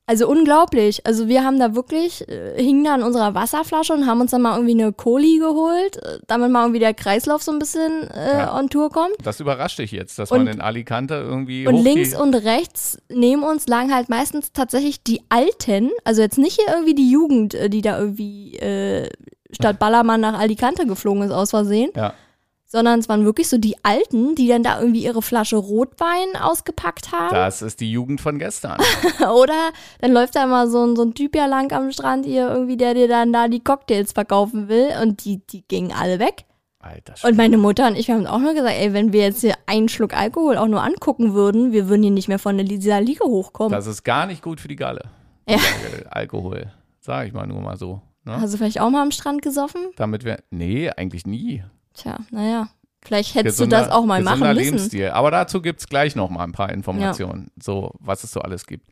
[0.10, 1.06] Also unglaublich.
[1.06, 4.42] Also wir haben da wirklich, äh, hingen da an unserer Wasserflasche und haben uns dann
[4.42, 8.40] mal irgendwie eine Coli geholt, äh, damit mal irgendwie der Kreislauf so ein bisschen äh,
[8.40, 8.58] Ja.
[8.58, 9.14] on Tour kommt.
[9.24, 13.44] Das überrascht dich jetzt, dass Und- man in Alicante irgendwie Und links und rechts neben
[13.44, 17.70] uns lagen halt meistens tatsächlich die Alten, also jetzt nicht hier irgendwie die Jugend, äh,
[17.70, 19.10] die da irgendwie äh,
[19.52, 22.14] statt Ballermann nach Alicante geflogen ist aus Versehen, Ja.
[22.72, 27.12] Sondern es waren wirklich so die Alten, die dann da irgendwie ihre Flasche Rotwein ausgepackt
[27.12, 27.34] haben.
[27.34, 28.78] Das ist die Jugend von gestern.
[29.20, 32.48] Oder dann läuft da immer so ein, so ein Typ ja lang am Strand hier
[32.48, 36.46] irgendwie, der dir dann da die Cocktails verkaufen will und die, die gingen alle weg.
[36.80, 39.42] Alter Und meine Mutter und ich, wir haben auch nur gesagt, ey, wenn wir jetzt
[39.42, 42.66] hier einen Schluck Alkohol auch nur angucken würden, wir würden hier nicht mehr von der
[42.66, 43.74] dieser Liege hochkommen.
[43.74, 45.10] Das ist gar nicht gut für die Galle.
[45.48, 45.58] Ja.
[46.12, 46.72] Alkohol.
[47.02, 48.02] Sag ich mal nur mal so.
[48.24, 48.40] Ne?
[48.40, 49.88] Hast du vielleicht auch mal am Strand gesoffen?
[49.96, 50.38] Damit wir.
[50.52, 51.64] Nee, eigentlich nie.
[51.94, 52.70] Tja, naja.
[53.02, 54.56] Vielleicht hättest Gesunder- du das auch mal machen müssen.
[54.58, 55.10] Lebensstil.
[55.10, 58.66] Aber dazu gibt es gleich noch mal ein paar Informationen, so was es so alles
[58.68, 58.88] gibt.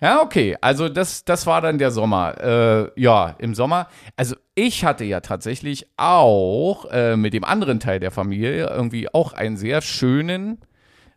[0.00, 0.56] Ja, okay.
[0.60, 2.38] Also das, das war dann der Sommer.
[2.40, 3.88] Äh, ja, im Sommer.
[4.16, 9.32] Also ich hatte ja tatsächlich auch äh, mit dem anderen Teil der Familie irgendwie auch
[9.32, 10.58] einen sehr schönen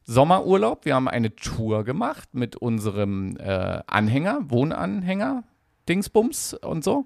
[0.04, 0.86] Sommerurlaub.
[0.86, 5.44] Wir haben eine Tour gemacht mit unserem äh, Anhänger, Wohnanhänger,
[5.88, 7.06] Dingsbums und so.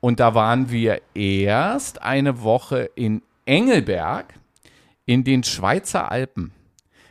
[0.00, 4.34] Und da waren wir erst eine Woche in Engelberg
[5.06, 6.52] in den Schweizer Alpen.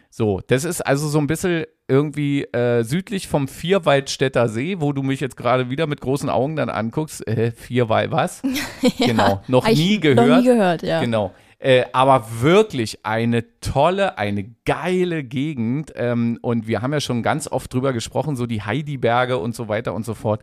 [0.10, 5.04] So, das ist also so ein bisschen irgendwie äh, südlich vom Vierwaldstätter See, wo du
[5.04, 7.26] mich jetzt gerade wieder mit großen Augen dann anguckst.
[7.28, 8.41] Äh, Vierwald, was?
[8.98, 10.28] Genau, noch nie gehört.
[10.28, 11.02] Noch nie gehört, ja.
[11.02, 11.34] Genau.
[11.60, 15.94] Äh, aber wirklich eine tolle, eine geile Gegend.
[15.96, 19.67] Ähm, und wir haben ja schon ganz oft drüber gesprochen, so die Heidiberge und so
[19.67, 20.41] weiter und so fort.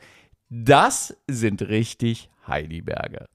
[0.48, 3.27] Das sind richtig Heidiberge.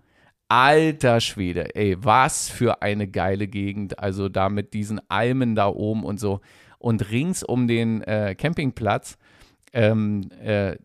[0.56, 3.98] Alter Schwede, ey, was für eine geile Gegend.
[3.98, 6.42] Also da mit diesen Almen da oben und so.
[6.78, 9.18] Und rings um den äh, Campingplatz
[9.74, 10.76] ähm, äh,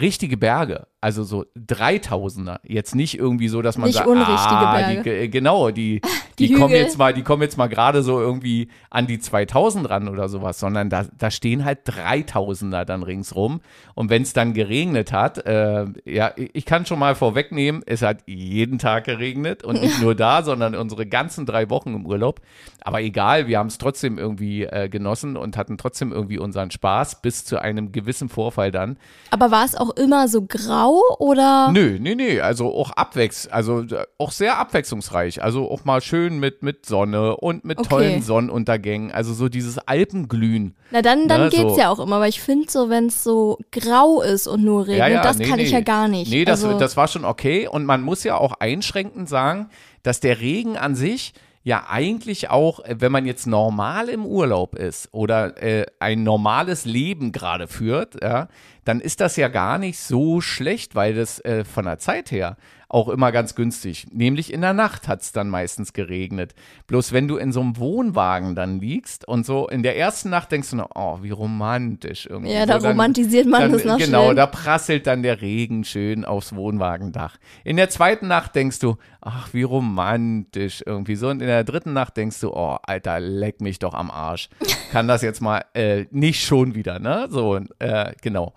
[0.00, 2.60] richtige Berge, also so Dreitausender.
[2.64, 4.90] Jetzt nicht irgendwie so, dass man Nicht sagt, ah.
[4.90, 6.00] Die, ge- genau, die,
[6.38, 9.90] die, Die kommen jetzt mal, die kommen jetzt mal gerade so irgendwie an die 2000
[9.90, 13.60] ran oder sowas, sondern da, da stehen halt Dreitausender dann ringsrum.
[13.94, 18.22] Und wenn es dann geregnet hat, äh, ja, ich kann schon mal vorwegnehmen, es hat
[18.26, 22.40] jeden Tag geregnet und nicht nur da, sondern unsere ganzen drei Wochen im Urlaub.
[22.80, 27.20] Aber egal, wir haben es trotzdem irgendwie äh, genossen und hatten trotzdem irgendwie unseren Spaß
[27.20, 28.96] bis zu einem gewissen Vorfall dann.
[29.30, 31.70] Aber war es auch immer so grau oder?
[31.72, 35.42] Nö, nee, nee, also auch abwechs, also äh, auch sehr abwechslungsreich.
[35.42, 37.88] Also auch mal schön mit, mit Sonne und mit Okay.
[37.88, 39.12] tollen Sonnenuntergängen.
[39.12, 40.74] Also so dieses Alpenglühen.
[40.90, 41.78] Na dann, dann Ne, geht's so.
[41.78, 45.24] ja auch immer, weil ich finde so, wenn es so grau ist und nur regnet,
[45.24, 45.78] das nee, kann ich nee.
[45.78, 46.30] ja gar nicht.
[46.30, 47.66] Nee, das, also, das war schon okay.
[47.68, 49.68] Und man muss ja auch einschränkend sagen,
[50.02, 51.32] dass der Regen an sich
[51.64, 56.84] ja eigentlich auch, äh, wenn man jetzt normal im Urlaub ist oder äh, ein normales
[56.84, 58.48] Leben gerade führt, ja,
[58.84, 62.56] dann ist das ja gar nicht so schlecht, weil das äh, von der Zeit her
[62.94, 64.06] auch immer ganz günstig.
[64.12, 66.54] Nämlich in der Nacht hat es dann meistens geregnet.
[66.86, 70.52] Bloß wenn du in so einem Wohnwagen dann liegst und so in der ersten Nacht
[70.52, 72.52] denkst du noch, oh, wie romantisch irgendwie.
[72.54, 74.34] ja, da so, dann- romantisiert man dann, das noch Genau, schnell.
[74.36, 77.36] da prasselt dann der Regen schön aufs Wohnwagendach.
[77.64, 81.28] In der zweiten Nacht denkst du, ach, wie romantisch irgendwie so.
[81.28, 84.48] Und in der dritten Nacht denkst du, oh, Alter, leck mich doch am Arsch.
[84.92, 87.26] Kann das jetzt mal äh, nicht schon wieder, ne?
[87.30, 88.54] So, äh, genau.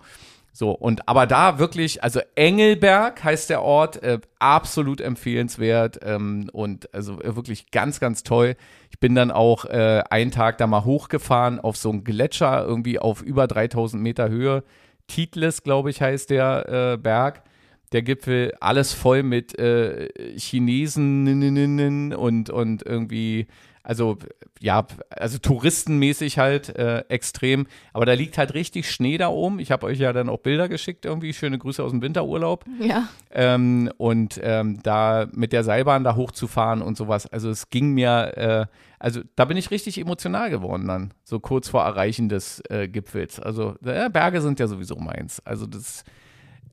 [0.58, 6.92] So, und aber da wirklich, also Engelberg heißt der Ort, äh, absolut empfehlenswert ähm, und
[6.92, 8.56] also äh, wirklich ganz, ganz toll.
[8.90, 12.98] Ich bin dann auch äh, einen Tag da mal hochgefahren auf so einen Gletscher, irgendwie
[12.98, 14.64] auf über 3000 Meter Höhe.
[15.06, 17.44] Titlis, glaube ich, heißt der äh, Berg.
[17.92, 23.46] Der Gipfel, alles voll mit äh, Chinesen und, und irgendwie,
[23.88, 24.18] also
[24.60, 27.66] ja, also touristenmäßig halt äh, extrem.
[27.94, 29.60] Aber da liegt halt richtig Schnee da oben.
[29.60, 31.32] Ich habe euch ja dann auch Bilder geschickt, irgendwie.
[31.32, 32.66] Schöne Grüße aus dem Winterurlaub.
[32.80, 33.08] ja.
[33.30, 37.26] Ähm, und ähm, da mit der Seilbahn da hochzufahren und sowas.
[37.26, 38.66] Also es ging mir, äh,
[38.98, 43.40] also da bin ich richtig emotional geworden dann, so kurz vor Erreichen des äh, Gipfels.
[43.40, 45.40] Also Berge sind ja sowieso meins.
[45.46, 46.04] Also das ist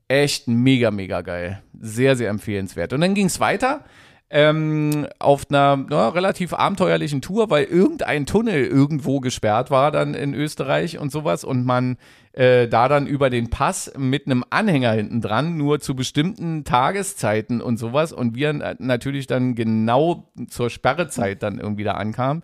[0.08, 1.62] echt mega, mega geil.
[1.80, 2.92] Sehr, sehr empfehlenswert.
[2.92, 3.84] Und dann ging es weiter.
[4.28, 10.34] Ähm, auf einer na, relativ abenteuerlichen Tour, weil irgendein Tunnel irgendwo gesperrt war dann in
[10.34, 11.96] Österreich und sowas und man
[12.32, 17.60] äh, da dann über den Pass mit einem Anhänger hinten dran, nur zu bestimmten Tageszeiten
[17.60, 22.42] und sowas und wir na- natürlich dann genau zur Sperrezeit dann irgendwie da ankamen.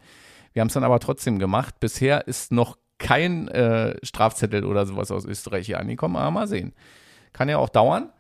[0.52, 1.80] Wir haben es dann aber trotzdem gemacht.
[1.80, 6.74] Bisher ist noch kein äh, Strafzettel oder sowas aus Österreich hier angekommen, aber mal sehen.
[7.32, 8.10] Kann ja auch dauern.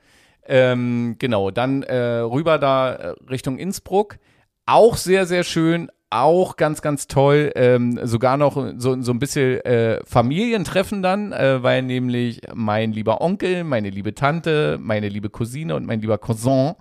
[0.46, 4.18] Ähm, genau, dann äh, rüber da äh, Richtung Innsbruck.
[4.66, 7.52] Auch sehr, sehr schön, auch ganz, ganz toll.
[7.56, 13.20] Ähm, sogar noch so, so ein bisschen äh, Familientreffen dann, äh, weil nämlich mein lieber
[13.20, 16.74] Onkel, meine liebe Tante, meine liebe Cousine und mein lieber Cousin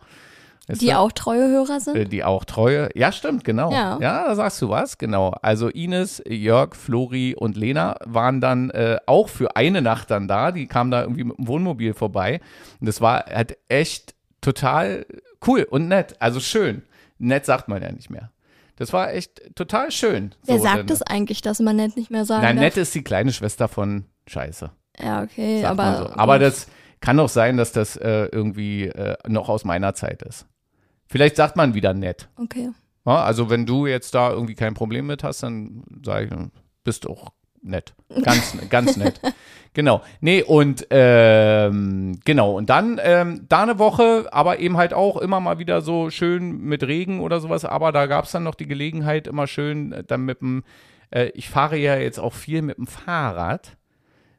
[0.67, 0.97] die du?
[0.97, 1.95] auch treue Hörer sind?
[1.95, 2.89] Äh, die auch treue.
[2.95, 3.71] Ja, stimmt, genau.
[3.71, 3.97] Ja.
[3.99, 5.29] ja, da sagst du was, genau.
[5.41, 10.51] Also Ines, Jörg, Flori und Lena waren dann äh, auch für eine Nacht dann da.
[10.51, 12.41] Die kamen da irgendwie mit dem Wohnmobil vorbei.
[12.79, 15.05] Und das war halt echt total
[15.47, 16.15] cool und nett.
[16.19, 16.83] Also schön.
[17.17, 18.31] Nett sagt man ja nicht mehr.
[18.77, 20.33] Das war echt total schön.
[20.45, 23.03] Wer so, sagt es eigentlich, dass man nett nicht mehr sagen Nein, nett ist die
[23.03, 24.71] kleine Schwester von Scheiße.
[24.99, 25.97] Ja, okay, aber.
[25.97, 26.09] So.
[26.15, 26.67] Aber das
[26.99, 30.47] kann auch sein, dass das äh, irgendwie äh, noch aus meiner Zeit ist.
[31.11, 32.29] Vielleicht sagt man wieder nett.
[32.37, 32.69] Okay.
[33.05, 37.05] Ja, also wenn du jetzt da irgendwie kein Problem mit hast, dann sage ich, bist
[37.05, 37.93] auch nett.
[38.23, 39.19] Ganz, ganz nett.
[39.73, 40.01] Genau.
[40.21, 45.41] Nee, und ähm, genau, und dann ähm, da eine Woche, aber eben halt auch immer
[45.41, 48.67] mal wieder so schön mit Regen oder sowas, aber da gab es dann noch die
[48.67, 50.63] Gelegenheit, immer schön äh, dann mit dem,
[51.09, 53.75] äh, ich fahre ja jetzt auch viel mit dem Fahrrad.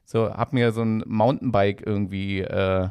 [0.05, 2.89] So, hab mir so ein Mountainbike irgendwie äh,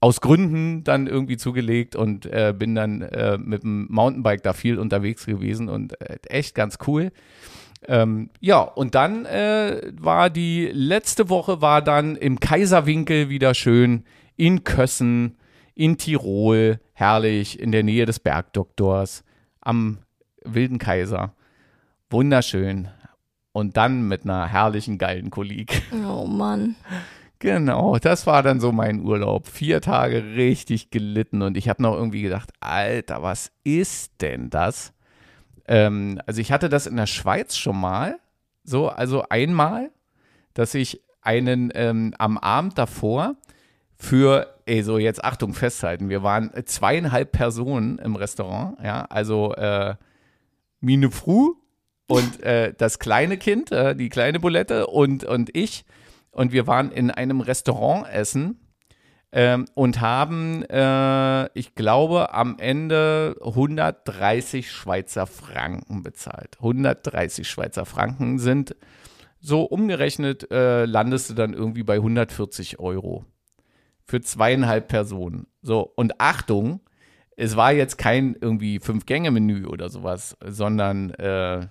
[0.00, 4.78] aus Gründen dann irgendwie zugelegt und äh, bin dann äh, mit dem Mountainbike da viel
[4.78, 7.12] unterwegs gewesen und äh, echt ganz cool.
[7.88, 14.04] Ähm, ja, und dann äh, war die letzte Woche war dann im Kaiserwinkel wieder schön
[14.36, 15.36] in Kössen,
[15.74, 19.24] in Tirol, herrlich, in der Nähe des Bergdoktors,
[19.60, 19.98] am
[20.44, 21.34] Wilden Kaiser.
[22.10, 22.88] Wunderschön.
[23.52, 25.82] Und dann mit einer herrlichen Gallenkolik.
[26.06, 26.76] Oh Mann.
[27.38, 29.46] Genau, das war dann so mein Urlaub.
[29.46, 34.94] Vier Tage richtig gelitten und ich habe noch irgendwie gedacht, Alter, was ist denn das?
[35.68, 38.18] Ähm, also ich hatte das in der Schweiz schon mal,
[38.64, 39.90] so, also einmal,
[40.54, 43.36] dass ich einen ähm, am Abend davor
[43.96, 49.96] für, ey, so jetzt Achtung, festhalten, wir waren zweieinhalb Personen im Restaurant, ja, also äh,
[50.80, 51.54] Mine Fru
[52.06, 55.84] und äh, das kleine Kind, äh, die kleine Bulette und, und ich
[56.36, 58.60] und wir waren in einem Restaurant essen
[59.32, 66.56] ähm, und haben, äh, ich glaube, am Ende 130 Schweizer Franken bezahlt.
[66.58, 68.76] 130 Schweizer Franken sind
[69.40, 73.24] so umgerechnet, äh, landest du dann irgendwie bei 140 Euro
[74.04, 75.46] für zweieinhalb Personen.
[75.62, 76.80] So, und Achtung,
[77.36, 81.66] es war jetzt kein irgendwie Fünf-Gänge-Menü oder sowas, sondern äh,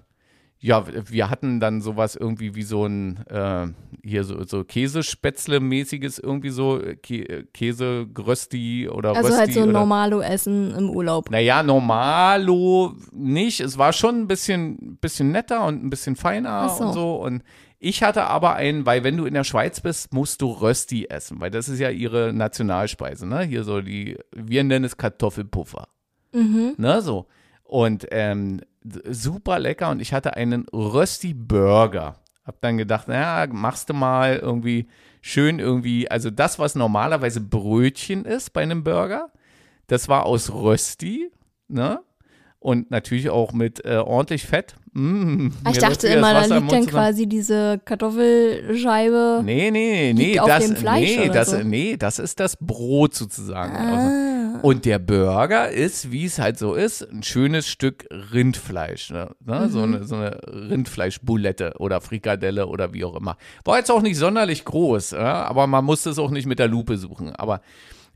[0.60, 3.68] ja, wir hatten dann sowas irgendwie wie so ein, äh,
[4.04, 10.76] hier so, so Käsespätzle-mäßiges, irgendwie so Kä Käsegrösti oder Also Rösti halt so oder, Normalo-Essen
[10.76, 11.30] im Urlaub.
[11.30, 13.60] Naja, Normalo nicht.
[13.60, 16.84] Es war schon ein bisschen, bisschen netter und ein bisschen feiner so.
[16.84, 17.16] und so.
[17.16, 17.44] Und
[17.78, 21.40] ich hatte aber einen, weil wenn du in der Schweiz bist, musst du Rösti essen,
[21.42, 23.44] weil das ist ja ihre Nationalspeise, ne?
[23.44, 25.90] Hier so die, wir nennen es Kartoffelpuffer.
[26.34, 26.74] Mhm.
[26.78, 27.28] Ne, so.
[27.76, 32.16] Und ähm, super lecker und ich hatte einen Rösti Burger.
[32.46, 34.88] Hab dann gedacht, naja, machst du mal irgendwie
[35.20, 39.30] schön irgendwie, also das, was normalerweise Brötchen ist bei einem Burger,
[39.88, 41.30] das war aus Rösti,
[41.68, 42.00] ne?
[42.66, 44.74] Und natürlich auch mit äh, ordentlich Fett.
[44.94, 49.42] Mm, ich dachte immer, da liegt dann quasi diese Kartoffelscheibe.
[49.46, 51.58] Nee, nee, nee, das, nee, das, so.
[51.60, 53.76] nee, das ist das Brot sozusagen.
[53.76, 54.54] Ah.
[54.56, 59.12] Also, und der Burger ist, wie es halt so ist, ein schönes Stück Rindfleisch.
[59.12, 59.30] Ne?
[59.46, 59.70] Mhm.
[59.70, 63.38] So, eine, so eine Rindfleischbulette oder Frikadelle oder wie auch immer.
[63.64, 66.98] War jetzt auch nicht sonderlich groß, aber man musste es auch nicht mit der Lupe
[66.98, 67.36] suchen.
[67.36, 67.62] Aber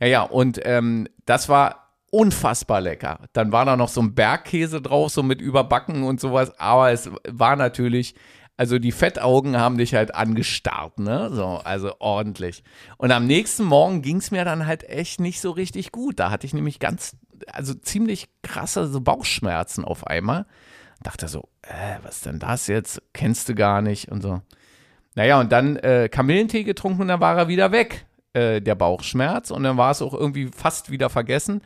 [0.02, 3.20] ja, ja, und ähm, das war unfassbar lecker.
[3.34, 6.58] Dann war da noch so ein Bergkäse drauf, so mit Überbacken und sowas.
[6.60, 8.16] Aber es war natürlich
[8.60, 11.30] also die Fettaugen haben dich halt angestarrt, ne?
[11.32, 12.66] So, also ordentlich.
[12.98, 16.20] Und am nächsten Morgen ging es mir dann halt echt nicht so richtig gut.
[16.20, 17.16] Da hatte ich nämlich ganz,
[17.54, 20.46] also ziemlich krasse so Bauchschmerzen auf einmal.
[21.02, 23.02] Dachte so, äh, was ist denn das jetzt?
[23.14, 24.42] Kennst du gar nicht und so.
[25.16, 29.52] Naja, und dann äh, Kamillentee getrunken und dann war er wieder weg, äh, der Bauchschmerz.
[29.52, 31.62] Und dann war es auch irgendwie fast wieder vergessen.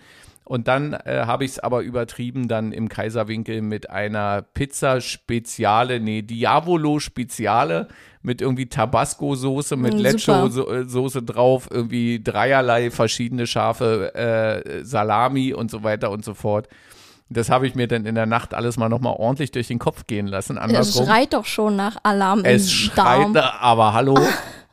[0.45, 5.99] Und dann äh, habe ich es aber übertrieben, dann im Kaiserwinkel mit einer Pizza Speziale,
[5.99, 7.87] nee, Diavolo Speziale
[8.21, 15.83] mit irgendwie Tabasco-Soße, mit mm, Lecho-Soße drauf, irgendwie dreierlei verschiedene scharfe äh, Salami und so
[15.83, 16.67] weiter und so fort.
[17.29, 20.07] Das habe ich mir dann in der Nacht alles mal nochmal ordentlich durch den Kopf
[20.07, 20.57] gehen lassen.
[20.57, 24.17] Es schreit doch schon nach Alarm es im schreit, aber hallo.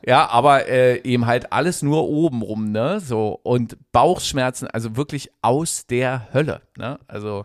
[0.06, 3.00] Ja, aber äh, eben halt alles nur oben rum, ne?
[3.00, 6.98] So und Bauchschmerzen, also wirklich aus der Hölle, ne?
[7.06, 7.44] Also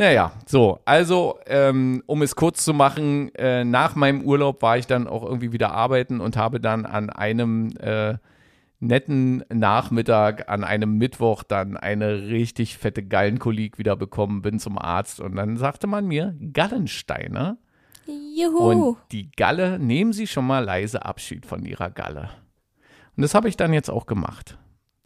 [0.00, 4.86] naja, so, also ähm, um es kurz zu machen, äh, nach meinem Urlaub war ich
[4.86, 8.14] dann auch irgendwie wieder arbeiten und habe dann an einem äh,
[8.80, 15.20] netten Nachmittag an einem Mittwoch dann eine richtig fette Gallenkolik wieder bekommen, bin zum Arzt
[15.20, 17.58] und dann sagte man mir Gallensteine.
[18.36, 18.58] Juhu.
[18.58, 22.30] Und die Galle, nehmen Sie schon mal leise Abschied von Ihrer Galle.
[23.16, 24.56] Und das habe ich dann jetzt auch gemacht.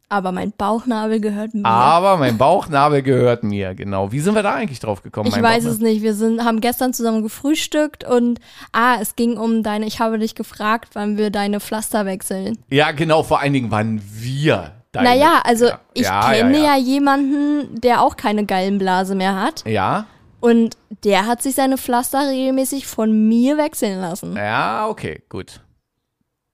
[0.09, 1.65] Aber mein Bauchnabel gehört mir.
[1.65, 4.13] Aber mein Bauchnabel gehört mir, genau.
[4.13, 5.29] Wie sind wir da eigentlich drauf gekommen?
[5.29, 6.03] ich weiß es nicht.
[6.03, 8.39] Wir sind, haben gestern zusammen gefrühstückt und
[8.73, 12.59] ah, es ging um deine, ich habe dich gefragt, wann wir deine Pflaster wechseln.
[12.71, 15.09] Ja, genau, vor allen Dingen waren wir deine.
[15.09, 19.65] naja, also ja, ich ja, kenne ja, ja, jemanden, der auch keine Gallenblase mehr hat.
[19.67, 20.07] Ja,
[20.45, 24.37] Und der hat sich seine Pflaster regelmäßig von mir wechseln lassen.
[24.37, 25.61] ja, okay, gut.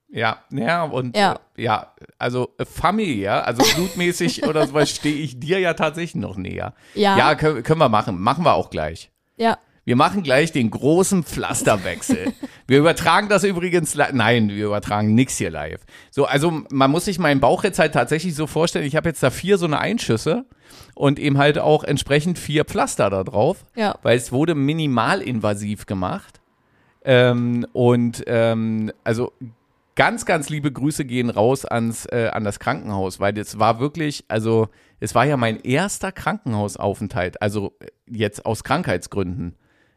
[0.07, 1.39] Ja, ja, und Ja.
[1.57, 6.37] äh, ja, also äh, familiär, also blutmäßig oder sowas stehe ich dir ja tatsächlich noch
[6.37, 6.73] näher.
[6.95, 7.17] Ja.
[7.17, 8.19] Ja, können, können wir machen.
[8.19, 9.09] Machen wir auch gleich.
[9.37, 9.57] Ja.
[9.83, 12.33] Wir machen gleich den großen Pflasterwechsel.
[12.67, 15.81] wir übertragen das übrigens, li- nein, wir übertragen nichts hier live.
[16.11, 19.23] So, also man muss sich meinen Bauch jetzt halt tatsächlich so vorstellen, ich habe jetzt
[19.23, 20.45] da vier so eine Einschüsse
[20.93, 23.95] und eben halt auch entsprechend vier Pflaster da drauf, Ja.
[24.03, 26.39] weil es wurde minimalinvasiv gemacht.
[27.03, 29.31] Ähm, und ähm, also
[29.95, 34.25] ganz, ganz liebe Grüße gehen raus ans, äh, an das Krankenhaus, weil das war wirklich,
[34.27, 37.73] also es war ja mein erster Krankenhausaufenthalt, also
[38.07, 39.55] jetzt aus Krankheitsgründen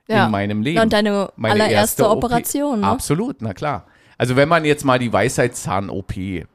[0.08, 0.26] Ja.
[0.26, 0.80] in meinem Leben.
[0.80, 2.24] Und deine Meine allererste erste OP.
[2.24, 2.86] Operation, ne?
[2.86, 3.86] Absolut, na klar.
[4.18, 6.46] Also wenn man jetzt mal die Weisheitszahn-OP äh,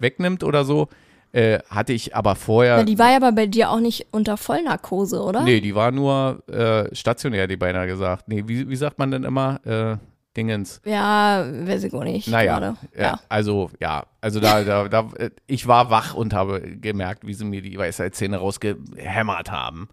[0.00, 0.88] wegnimmt oder so,
[1.32, 2.78] äh, hatte ich aber vorher.
[2.78, 5.42] Na, die war ja aber bei dir auch nicht unter Vollnarkose, oder?
[5.42, 8.28] nee, die war nur äh, stationär, die beinahe gesagt.
[8.28, 9.60] Nee, wie, wie sagt man denn immer?
[9.64, 9.96] Äh,
[10.36, 10.80] Dingens.
[10.84, 12.28] Ja, weiß ich auch nicht.
[12.28, 12.76] Naja, gerade.
[12.96, 13.02] ja.
[13.02, 13.20] Ja.
[13.28, 15.08] also ja, also da, da, da,
[15.46, 19.88] ich war wach und habe gemerkt, wie sie mir die Weisheitszähne rausgehämmert haben.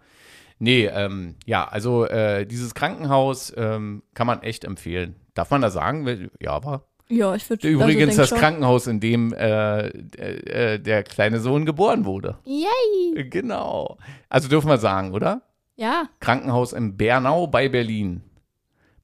[0.64, 5.16] Nee, ähm, ja, also äh, dieses Krankenhaus ähm, kann man echt empfehlen.
[5.34, 6.30] Darf man da sagen?
[6.40, 8.38] Ja, aber Ja, ich würde übrigens das schon.
[8.38, 12.38] Krankenhaus, in dem äh, äh, äh, der kleine Sohn geboren wurde.
[12.46, 13.28] Yay!
[13.28, 13.98] Genau.
[14.30, 15.42] Also dürfen wir sagen, oder?
[15.78, 18.22] Ja, Krankenhaus in Bernau bei Berlin.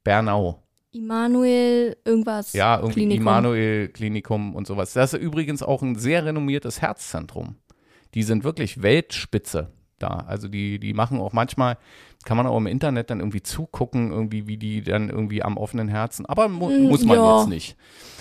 [0.04, 0.62] Bernau.
[0.92, 2.54] Immanuel irgendwas.
[2.54, 3.22] Ja, irgendwie Klinikum.
[3.22, 4.94] Immanuel Klinikum und sowas.
[4.94, 7.56] Das ist übrigens auch ein sehr renommiertes Herzzentrum.
[8.14, 10.26] Die sind wirklich Weltspitze da.
[10.28, 11.78] Also die, die machen auch manchmal,
[12.26, 15.88] kann man auch im Internet dann irgendwie zugucken, irgendwie, wie die dann irgendwie am offenen
[15.88, 16.26] Herzen.
[16.26, 17.40] Aber mu Mm, muss man ja.
[17.40, 17.76] jetzt nicht.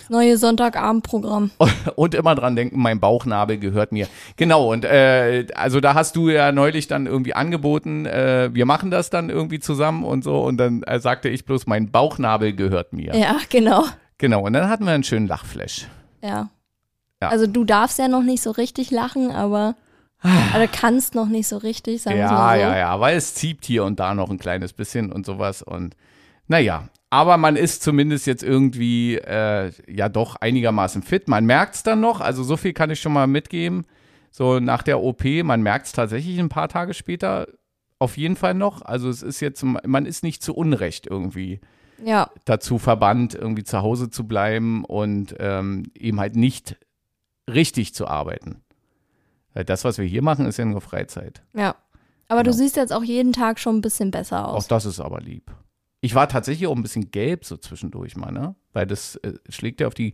[0.09, 1.51] Neue Sonntagabendprogramm.
[1.97, 4.07] Und immer dran denken, mein Bauchnabel gehört mir.
[4.37, 8.93] Genau, und äh, also da hast du ja neulich dann irgendwie angeboten, äh, wir machen
[8.93, 10.41] das dann irgendwie zusammen und so.
[10.43, 13.17] Und dann äh, sagte ich bloß, mein Bauchnabel gehört mir.
[13.17, 13.85] Ja, genau.
[14.19, 15.89] Genau, und dann hatten wir einen schönen Lachflash.
[16.23, 16.51] Ja.
[17.21, 17.29] Ja.
[17.29, 19.75] Also du darfst ja noch nicht so richtig lachen, aber
[20.53, 22.63] also kannst noch nicht so richtig, sagen wir Ja, mal so.
[22.63, 25.63] ja, ja, weil es zieht hier und da noch ein kleines bisschen und sowas.
[25.63, 25.97] Und
[26.49, 31.29] naja, aber man ist zumindest jetzt irgendwie äh, ja doch einigermaßen fit.
[31.29, 33.87] Man merkt es dann noch, also so viel kann ich schon mal mitgeben.
[34.31, 37.49] So nach der OP, man merkt es tatsächlich ein paar Tage später
[37.99, 38.83] auf jeden Fall noch.
[38.83, 41.61] Also es ist jetzt, man ist nicht zu Unrecht irgendwie
[42.05, 46.77] Ja, dazu verbannt, irgendwie zu Hause zu bleiben und ähm, eben halt nicht
[47.51, 48.63] richtig zu arbeiten.
[49.57, 51.43] Weil das, was wir hier machen, ist ja nur Freizeit.
[51.55, 51.75] ja.
[52.29, 52.63] Aber du Genau.
[52.65, 54.67] siehst jetzt auch jeden Tag schon ein bisschen besser Auch aus.
[54.69, 55.51] das ist aber lieb.
[56.01, 58.57] Ich war tatsächlich auch ein bisschen gelb so zwischendurch mal, ne?
[58.73, 60.13] Weil das äh, schlägt ja auf die.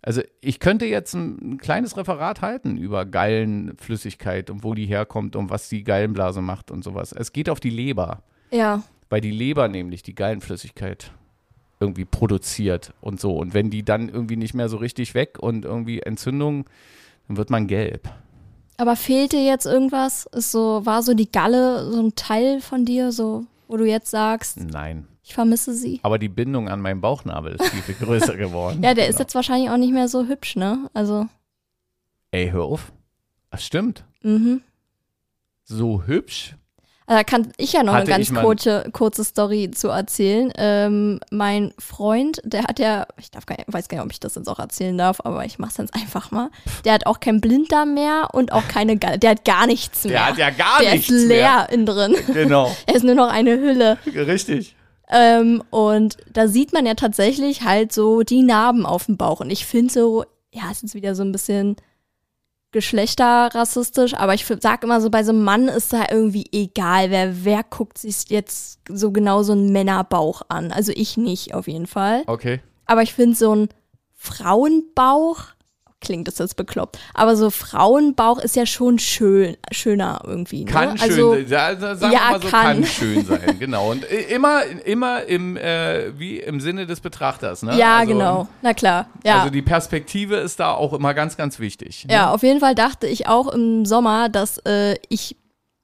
[0.00, 5.36] Also ich könnte jetzt ein, ein kleines Referat halten über Gallenflüssigkeit und wo die herkommt
[5.36, 7.12] und was die Gallenblase macht und sowas.
[7.12, 8.22] Es geht auf die Leber,
[8.52, 11.10] Ja, weil die Leber nämlich die Gallenflüssigkeit
[11.80, 13.36] irgendwie produziert und so.
[13.36, 16.66] Und wenn die dann irgendwie nicht mehr so richtig weg und irgendwie Entzündung,
[17.26, 18.08] dann wird man gelb.
[18.78, 20.24] Aber fehlt dir jetzt irgendwas?
[20.32, 24.10] Ist so, war so die Galle so ein Teil von dir, so, wo du jetzt
[24.10, 25.06] sagst, Nein.
[25.22, 26.00] ich vermisse sie?
[26.02, 28.82] Aber die Bindung an meinen Bauchnabel ist viel, viel größer geworden.
[28.82, 29.24] Ja, der ist Genau.
[29.24, 30.88] jetzt wahrscheinlich auch nicht mehr so hübsch, ne?
[30.94, 31.26] Also,
[32.30, 32.92] Ey, hör auf.
[33.50, 34.04] Das stimmt.
[34.22, 34.62] mhm.
[35.64, 36.56] So hübsch.
[37.08, 40.52] Da kann ich ja noch Hatte eine ganz kurze, kurze Story zu erzählen.
[40.58, 44.20] Ähm, mein Freund, der hat ja, ich darf gar nicht, weiß gar nicht, ob ich
[44.20, 46.50] das jetzt auch erzählen darf, aber ich mach's jetzt einfach mal.
[46.84, 48.98] Der hat auch kein Blinddarm mehr und auch keine.
[48.98, 50.12] Der hat gar nichts mehr.
[50.12, 51.68] Der hat ja gar der nichts ist leer mehr.
[51.70, 52.14] innen drin.
[52.32, 52.76] Genau.
[52.86, 53.98] Er ist nur noch eine Hülle.
[54.06, 54.76] Richtig.
[55.10, 59.40] Ähm, und da sieht man ja tatsächlich halt so die Narben auf dem Bauch.
[59.40, 61.76] Und ich finde so, ja, ist jetzt wieder so ein bisschen
[62.72, 67.44] geschlechterrassistisch, aber ich sag immer so, bei so einem Mann ist da irgendwie egal, wer,
[67.44, 70.70] wer guckt sich jetzt so genau so einen Männerbauch an.
[70.72, 72.24] Also ich nicht, auf jeden Fall.
[72.26, 72.60] Okay.
[72.84, 73.68] Aber ich finde so ein
[74.14, 75.44] Frauenbauch,
[76.00, 76.98] klingt das jetzt bekloppt.
[77.14, 80.64] Aber so Frauenbauch ist ja schon schön, schöner irgendwie.
[80.64, 80.70] Ne?
[80.70, 82.66] Kann also, schön, ja, sagen ja, mal so, kann.
[82.66, 82.84] kann.
[82.84, 83.90] schön sein, genau.
[83.90, 87.76] Und immer, immer im, äh, wie im Sinne des Betrachters, ne?
[87.76, 88.48] Ja, also, genau.
[88.62, 89.08] Na klar.
[89.24, 89.40] Ja.
[89.40, 92.06] Also die Perspektive ist da auch immer ganz, ganz wichtig.
[92.06, 92.14] ne?
[92.14, 95.36] Ja, auf jeden Fall dachte ich auch im Sommer, dass äh, ich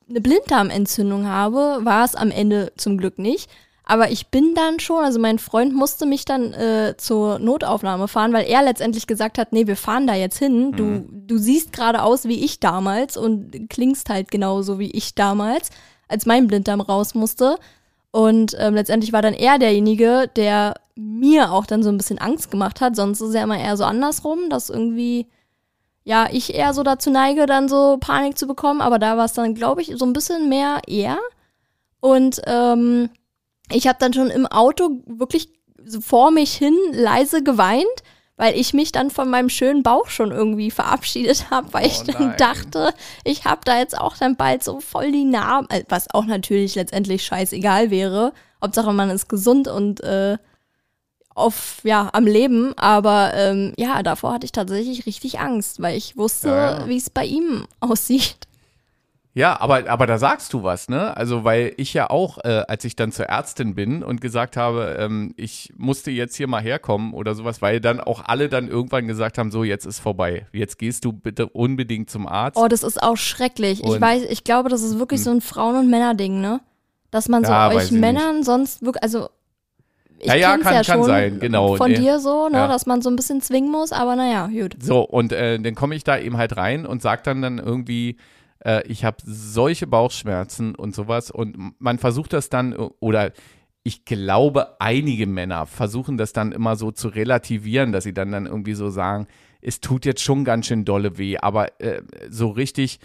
[0.08, 1.80] eine Blinddarmentzündung habe.
[1.82, 3.50] War es am Ende zum Glück nicht.
[3.86, 8.32] Aber ich bin dann schon, also mein Freund musste mich dann äh, zur Notaufnahme fahren,
[8.32, 10.72] weil er letztendlich gesagt hat, nee, wir fahren da jetzt hin.
[10.72, 11.26] Du, Mhm.
[11.26, 15.68] du siehst gerade aus wie ich damals und klingst halt genauso wie ich damals,
[16.08, 17.58] als mein Blinddarm raus musste.
[18.10, 22.50] Und ähm, letztendlich war dann er derjenige, der mir auch dann so ein bisschen Angst
[22.50, 22.96] gemacht hat.
[22.96, 25.26] Sonst ist ja immer eher so andersrum, dass irgendwie,
[26.04, 28.80] ja, ich eher so dazu neige, dann so Panik zu bekommen.
[28.80, 31.18] Aber da war es dann, glaube ich, so ein bisschen mehr er.
[32.00, 33.10] Und ähm,
[33.70, 35.48] ich habe dann schon im Auto wirklich
[36.00, 37.84] vor mich hin leise geweint,
[38.36, 42.02] weil ich mich dann von meinem schönen Bauch schon irgendwie verabschiedet habe, weil Oh ich
[42.02, 42.36] dann nein.
[42.38, 42.92] dachte,
[43.24, 46.74] ich habe da jetzt auch dann bald so voll die Narben, äh, was auch natürlich
[46.74, 48.32] letztendlich scheißegal wäre.
[48.62, 50.36] Hauptsache man ist gesund und äh,
[51.34, 52.72] auf, ja, am Leben.
[52.78, 56.88] Aber ähm, ja, davor hatte ich tatsächlich richtig Angst, weil ich wusste, Ja, ja.
[56.88, 58.36] wie es bei ihm aussieht.
[59.36, 61.16] Ja, aber, aber da sagst du was, ne?
[61.16, 64.94] Also, weil ich ja auch, äh, als ich dann zur Ärztin bin und gesagt habe,
[64.96, 69.08] ähm, ich musste jetzt hier mal herkommen oder sowas, weil dann auch alle dann irgendwann
[69.08, 70.46] gesagt haben, so, jetzt ist vorbei.
[70.52, 72.56] Jetzt gehst du bitte unbedingt zum Arzt.
[72.56, 73.80] Oh, das ist auch schrecklich.
[73.80, 74.00] ich Und- Hm.
[74.02, 76.60] weiß, ich glaube, das ist wirklich so ein Frauen- und Männerding, ne?
[77.10, 78.00] Dass man so Ja, euch ich nicht.
[78.00, 79.30] Männern sonst wirklich, also
[80.20, 81.74] ich Ja, ja, kann- ja kann schon sein, genau.
[81.74, 81.98] von Nee.
[81.98, 82.66] dir so, ne, Ja.
[82.68, 84.76] dass man so ein bisschen zwingen muss, aber naja, gut.
[84.80, 88.16] So, und äh, dann komme ich da eben halt rein und sag dann dann irgendwie,
[88.64, 93.32] äh, ich habe solche Bauchschmerzen und sowas und man versucht das dann äh, oder
[93.86, 98.46] ich glaube, einige Männer versuchen das dann immer so zu relativieren, dass sie dann dann
[98.46, 99.26] irgendwie so sagen,
[99.60, 102.00] es tut jetzt schon ganz schön dolle weh, aber äh,
[102.30, 102.98] so richtig,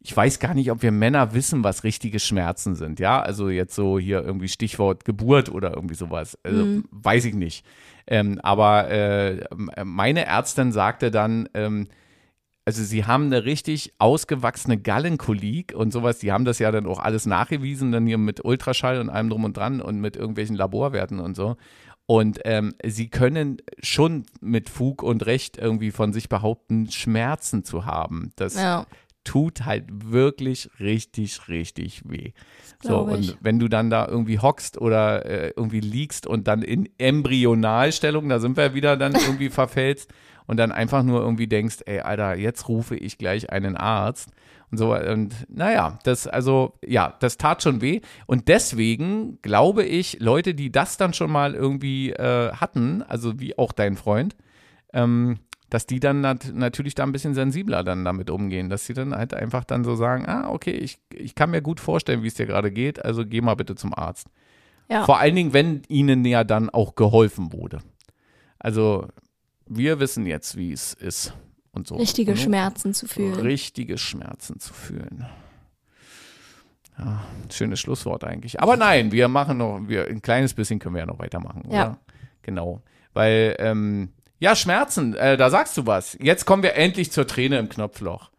[0.00, 3.74] ich weiß gar nicht, ob wir Männer wissen, was richtige Schmerzen sind, ja, also jetzt
[3.74, 7.66] so hier irgendwie Stichwort Geburt oder irgendwie sowas, also weiß ich nicht.
[8.06, 9.44] Ähm, aber äh,
[9.84, 11.88] meine Ärztin sagte dann, ähm,
[12.64, 17.00] also sie haben eine richtig ausgewachsene Gallenkolik und sowas, die haben das ja dann auch
[17.00, 21.18] alles nachgewiesen, dann hier mit Ultraschall und allem drum und dran und mit irgendwelchen Laborwerten
[21.18, 21.56] und so.
[22.06, 27.84] Und ähm, sie können schon mit Fug und Recht irgendwie von sich behaupten, Schmerzen zu
[27.86, 28.32] haben.
[28.36, 28.86] Das Ja,
[29.24, 32.32] tut halt wirklich richtig, richtig weh.
[32.82, 33.36] So, und ich.
[33.40, 38.40] wenn du dann da irgendwie hockst oder äh, irgendwie liegst und dann in Embryonalstellung, da
[38.40, 40.12] sind wir wieder dann irgendwie verfällst
[40.46, 44.30] und dann einfach nur irgendwie denkst, ey, Alter, jetzt rufe ich gleich einen Arzt
[44.70, 44.94] und so.
[44.94, 48.00] Und naja, das, also, ja, das tat schon weh.
[48.26, 53.56] Und deswegen glaube ich, Leute, die das dann schon mal irgendwie äh, hatten, also wie
[53.58, 54.34] auch dein Freund,
[54.92, 55.38] ähm,
[55.70, 59.14] dass die dann nat natürlich da ein bisschen sensibler dann damit umgehen, dass sie dann
[59.14, 62.34] halt einfach dann so sagen, ah, okay, ich, ich kann mir gut vorstellen, wie es
[62.34, 64.28] dir gerade geht, also geh mal bitte zum Arzt.
[64.90, 65.04] Ja.
[65.04, 67.78] Vor allen Dingen, wenn ihnen ja dann auch geholfen wurde.
[68.58, 69.08] Also
[69.76, 71.34] wir wissen jetzt, wie es ist
[71.72, 71.96] und so.
[71.96, 72.36] richtige?
[72.36, 73.34] Schmerzen zu fühlen.
[73.34, 75.26] Richtige Schmerzen zu fühlen.
[76.98, 78.60] Ja, schönes Schlusswort eigentlich.
[78.60, 81.74] Aber nein, wir machen noch, wir, ein kleines bisschen können wir ja noch weitermachen, oder?
[81.74, 81.98] Ja.
[82.42, 82.82] Genau.
[83.14, 86.18] Weil, ähm, ja, Schmerzen, äh, da sagst du was.
[86.20, 88.30] Jetzt kommen wir endlich zur Träne im Knopfloch.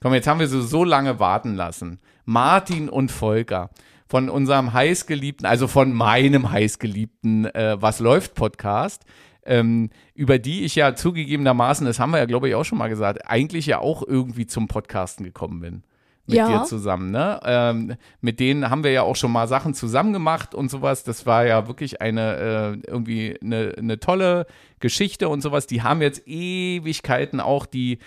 [0.00, 1.98] Komm, jetzt haben wir sie so lange warten lassen.
[2.24, 3.70] Martin und Volker
[4.06, 9.04] von unserem heißgeliebten, also von meinem heißgeliebten äh, Was läuft Podcast,
[9.46, 12.88] ähm, über die ich ja zugegebenermaßen, das haben wir ja glaube ich auch schon mal
[12.88, 15.82] gesagt, eigentlich ja auch irgendwie zum Podcasten gekommen bin.
[16.26, 16.48] Mit Ja.
[16.48, 17.38] dir zusammen, ne?
[17.44, 21.04] Ähm, mit denen haben wir ja auch schon mal Sachen zusammen gemacht und sowas.
[21.04, 24.46] Das war ja wirklich eine äh, irgendwie eine, eine tolle
[24.80, 25.66] Geschichte und sowas.
[25.66, 27.98] Die haben jetzt Ewigkeiten auch die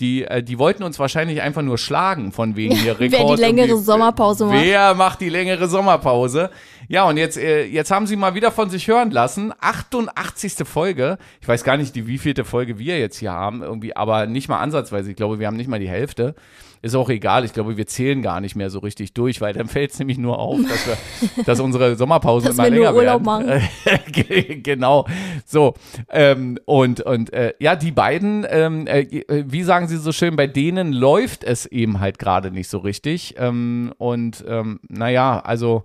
[0.00, 3.38] die, äh, die wollten uns wahrscheinlich einfach nur schlagen, von wegen hier wer die Rekord.
[3.38, 4.62] längere irgendwie- Sommerpause macht.
[4.64, 6.50] Wer macht die längere Sommerpause?
[6.88, 9.52] Ja, und jetzt, äh, jetzt haben sie mal wieder von sich hören lassen.
[9.60, 10.54] 88.
[10.66, 11.18] Folge.
[11.40, 14.58] Ich weiß gar nicht, die wievielte Folge wir jetzt hier haben, irgendwie, aber nicht mal
[14.60, 15.10] ansatzweise.
[15.10, 16.34] Ich glaube, wir haben nicht mal die Hälfte.
[16.82, 17.44] Ist auch egal.
[17.44, 20.18] Ich glaube, wir zählen gar nicht mehr so richtig durch, weil dann fällt es nämlich
[20.18, 24.62] nur auf, dass wir, dass unsere Sommerpausen Dass immer wir nur länger Urlaub werden.
[24.64, 25.06] genau.
[25.46, 25.74] So.
[26.10, 29.06] Ähm, und und äh, ja, die beiden, ähm, äh,
[29.46, 33.36] wie sagen sie so schön, bei denen läuft es eben halt gerade nicht so richtig.
[33.38, 35.84] Ähm, und ähm, naja, also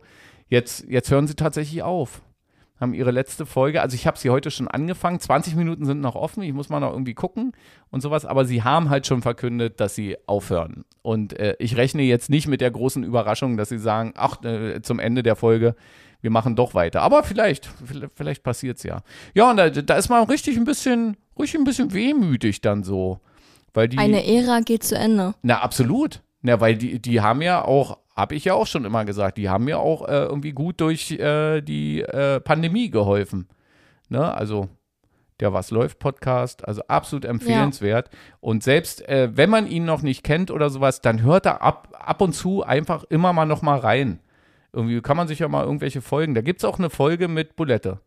[0.50, 2.24] jetzt, jetzt hören sie tatsächlich auf.
[2.80, 6.16] Haben ihre letzte Folge, also ich habe sie heute schon angefangen, 20 Minuten sind noch
[6.16, 7.54] offen, ich muss mal noch irgendwie gucken
[7.90, 10.86] und sowas, aber sie haben halt schon verkündet, dass sie aufhören.
[11.02, 14.82] Und äh, ich rechne jetzt nicht mit der großen Überraschung, dass sie sagen, ach, äh,
[14.82, 15.76] zum Ende der Folge,
[16.22, 17.02] wir machen doch weiter.
[17.02, 17.70] Aber vielleicht,
[18.16, 19.02] vielleicht, passiert es ja.
[19.34, 23.20] Ja, und da, da ist man richtig ein bisschen, ruhig ein bisschen wehmütig dann so.
[23.74, 25.36] Weil die, Eine Ära geht zu Ende.
[25.42, 26.22] na, absolut.
[26.42, 29.48] Na, weil die, die haben ja auch, habe ich ja auch schon immer gesagt, die
[29.48, 33.48] haben ja auch äh, irgendwie gut durch äh, die äh, Pandemie geholfen.
[34.10, 34.34] Ne?
[34.34, 34.70] Also
[35.40, 38.10] der Was läuft Podcast, also absolut empfehlenswert.
[38.40, 41.90] Und selbst äh, wenn man ihn noch nicht kennt oder sowas, dann hört er ab,
[41.94, 44.20] ab und zu einfach immer mal noch mal rein.
[44.74, 46.34] Irgendwie kann man sich ja mal irgendwelche Folgen.
[46.34, 48.00] Da gibt es auch eine Folge mit Bulette.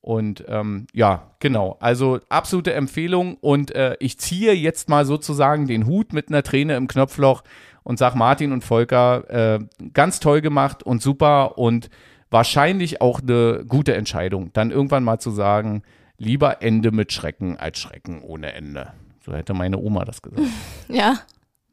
[0.00, 1.78] Und ähm, ja, genau.
[1.80, 3.38] Also absolute Empfehlung.
[3.40, 7.42] Und äh, ich ziehe jetzt mal sozusagen den Hut mit einer Träne im Knopfloch
[7.86, 9.58] und sag Martin und Volker, äh,
[9.92, 11.88] ganz toll gemacht und super und
[12.30, 15.84] wahrscheinlich auch eine gute Entscheidung, dann irgendwann mal zu sagen,
[16.18, 18.92] lieber Ende mit Schrecken als Schrecken ohne Ende.
[19.24, 20.42] So hätte meine Oma das gesagt.
[20.88, 21.20] Ja.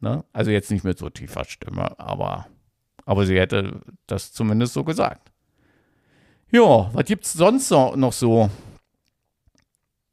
[0.01, 0.24] Ne?
[0.34, 2.45] Also jetzt nicht mit so tiefer Stimme, aber,
[3.07, 5.32] aber sie hätte das zumindest so gesagt.
[6.51, 8.51] Ja, was gibt's sonst noch noch so?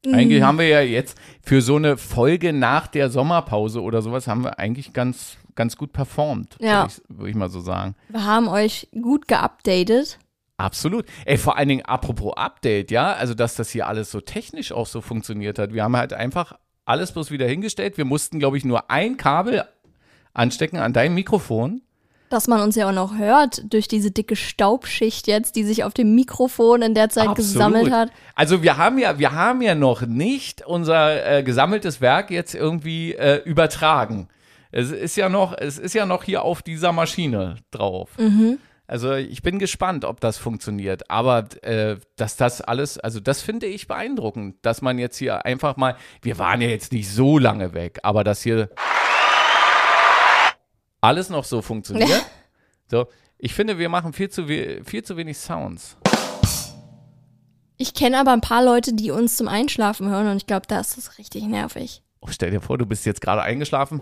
[0.06, 0.14] Mhm.
[0.14, 4.44] Eigentlich haben wir ja jetzt für so eine Folge nach der Sommerpause oder sowas haben
[4.44, 6.82] wir eigentlich ganz, ganz gut performt, Ja.
[6.82, 7.94] würde ich, würd ich mal so sagen.
[8.08, 10.18] Wir haben euch gut geupdatet.
[10.56, 11.06] Absolut.
[11.24, 14.86] Ey, vor allen Dingen apropos Update, ja, also dass das hier alles so technisch auch
[14.86, 15.72] so funktioniert hat.
[15.72, 16.52] Wir haben halt einfach
[16.84, 17.96] alles bloß wieder hingestellt.
[17.96, 19.64] Wir mussten, glaube ich, nur ein Kabel
[20.34, 21.82] anstecken an dein Mikrofon.
[22.28, 25.94] Dass man uns ja auch noch hört durch diese dicke Staubschicht jetzt, die sich auf
[25.94, 27.52] dem Mikrofon in der Zeit Absolut.
[27.52, 28.10] gesammelt hat.
[28.36, 33.14] Also wir haben ja, wir haben ja noch nicht unser äh, gesammeltes Werk jetzt irgendwie
[33.14, 34.28] äh, übertragen.
[34.72, 38.10] Es ist ja noch, es ist ja noch hier auf dieser Maschine drauf.
[38.86, 41.10] Also ich bin gespannt, ob das funktioniert.
[41.10, 45.76] Aber äh, dass das alles, also das finde ich beeindruckend, dass man jetzt hier einfach
[45.76, 48.68] mal, wir waren ja jetzt nicht so lange weg, aber dass hier
[51.00, 52.24] alles noch so funktioniert.
[52.92, 53.06] So,
[53.38, 55.96] ich finde, wir machen viel zu, we viel zu wenig Sounds.
[57.76, 60.80] Ich kenne aber ein paar Leute, die uns zum Einschlafen hören und ich glaube, da
[60.80, 62.02] ist das richtig nervig.
[62.20, 64.00] Oh, stell dir vor, du bist jetzt gerade eingeschlafen.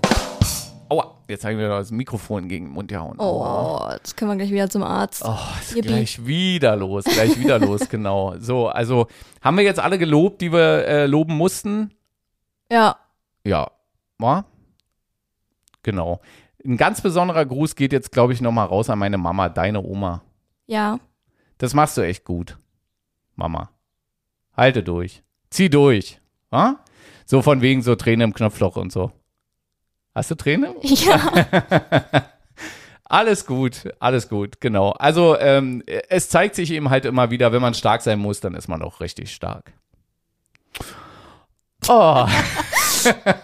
[0.90, 3.16] Aua, jetzt habe ich mir das Mikrofon gegen den Mund gehauen.
[3.18, 5.22] Oh, jetzt können wir gleich wieder zum Arzt.
[5.24, 5.88] Oh, ist Yippie.
[5.88, 8.34] gleich wieder los, gleich wieder los, genau.
[8.38, 9.06] So, also
[9.42, 11.92] haben wir jetzt alle gelobt, die wir äh, loben mussten?
[12.70, 12.96] Ja,
[13.44, 13.70] Ja,
[14.18, 14.44] war?
[15.82, 16.20] Genau.
[16.64, 20.22] Ein ganz besonderer Gruß geht jetzt, glaube ich, nochmal raus an meine Mama, deine Oma.
[20.66, 20.98] ja.
[21.60, 22.56] Das machst du echt gut,
[23.34, 23.70] Mama.
[24.56, 25.24] Halte durch.
[25.50, 26.20] Zieh durch.
[26.50, 26.78] wa?
[27.26, 29.10] So von wegen so Tränen im Knopfloch und so.
[30.18, 30.74] Hast du Tränen?
[30.82, 31.32] Ja,
[33.04, 34.90] Alles gut, alles gut, genau.
[34.90, 38.54] Also ähm, es zeigt sich eben halt immer wieder, wenn man stark sein muss, dann
[38.54, 39.72] ist man auch richtig stark.
[41.86, 42.26] Oh,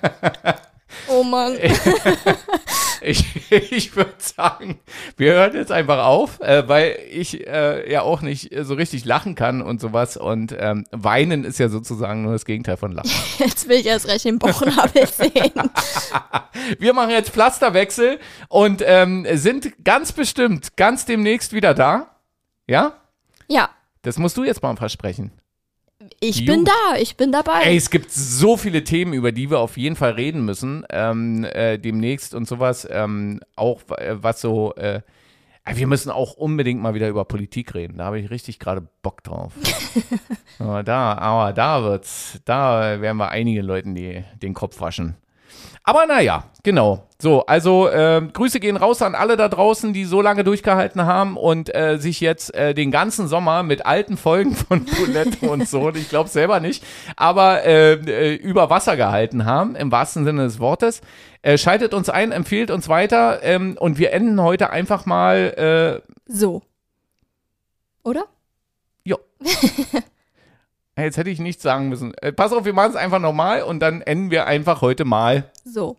[1.08, 1.56] oh Mann.
[3.00, 4.78] ich, ich würde sagen,
[5.16, 9.34] wir hören jetzt einfach auf, äh, weil ich äh, ja auch nicht so richtig lachen
[9.34, 10.16] kann und sowas.
[10.16, 13.10] Und ähm, weinen ist ja sozusagen nur das Gegenteil von lachen.
[13.38, 15.52] Jetzt will ich erst recht den Bauchnabel sehen.
[16.78, 18.18] Wir machen jetzt Pflasterwechsel
[18.48, 22.16] und ähm, sind ganz bestimmt ganz demnächst wieder da.
[22.66, 22.94] Ja?
[23.48, 23.70] Ja,
[24.02, 25.32] Das musst du jetzt mal versprechen.
[26.20, 26.46] Ich Gut.
[26.46, 27.62] bin da, ich bin dabei.
[27.64, 31.44] Ey, es gibt so viele Themen, über die wir auf jeden Fall reden müssen, ähm,
[31.44, 32.86] äh, demnächst und sowas.
[32.90, 35.00] Ähm, auch äh, was so, äh,
[35.66, 37.98] wir müssen auch unbedingt mal wieder über Politik reden.
[37.98, 39.52] Da habe ich richtig gerade Bock drauf.
[40.58, 45.16] aber da, aber da wird's, da werden wir einigen Leuten die, den Kopf waschen.
[45.86, 47.06] Aber naja, genau.
[47.20, 51.36] So, also äh, Grüße gehen raus an alle da draußen, die so lange durchgehalten haben
[51.36, 55.90] und äh, sich jetzt äh, den ganzen Sommer mit alten Folgen von Bulette und so,
[55.90, 56.82] ich glaube selber nicht,
[57.16, 61.02] aber äh, äh, über Wasser gehalten haben, im wahrsten Sinne des Wortes.
[61.42, 66.12] Äh, schaltet uns ein, empfiehlt uns weiter ähm, und wir enden heute einfach mal, äh,
[66.26, 66.62] So.
[68.02, 68.24] Oder?
[69.04, 69.16] ja.
[70.96, 72.14] Jetzt hätte ich nichts sagen müssen.
[72.14, 75.50] Äh, pass auf, wir machen es einfach nochmal und dann enden wir einfach heute mal
[75.64, 75.96] So.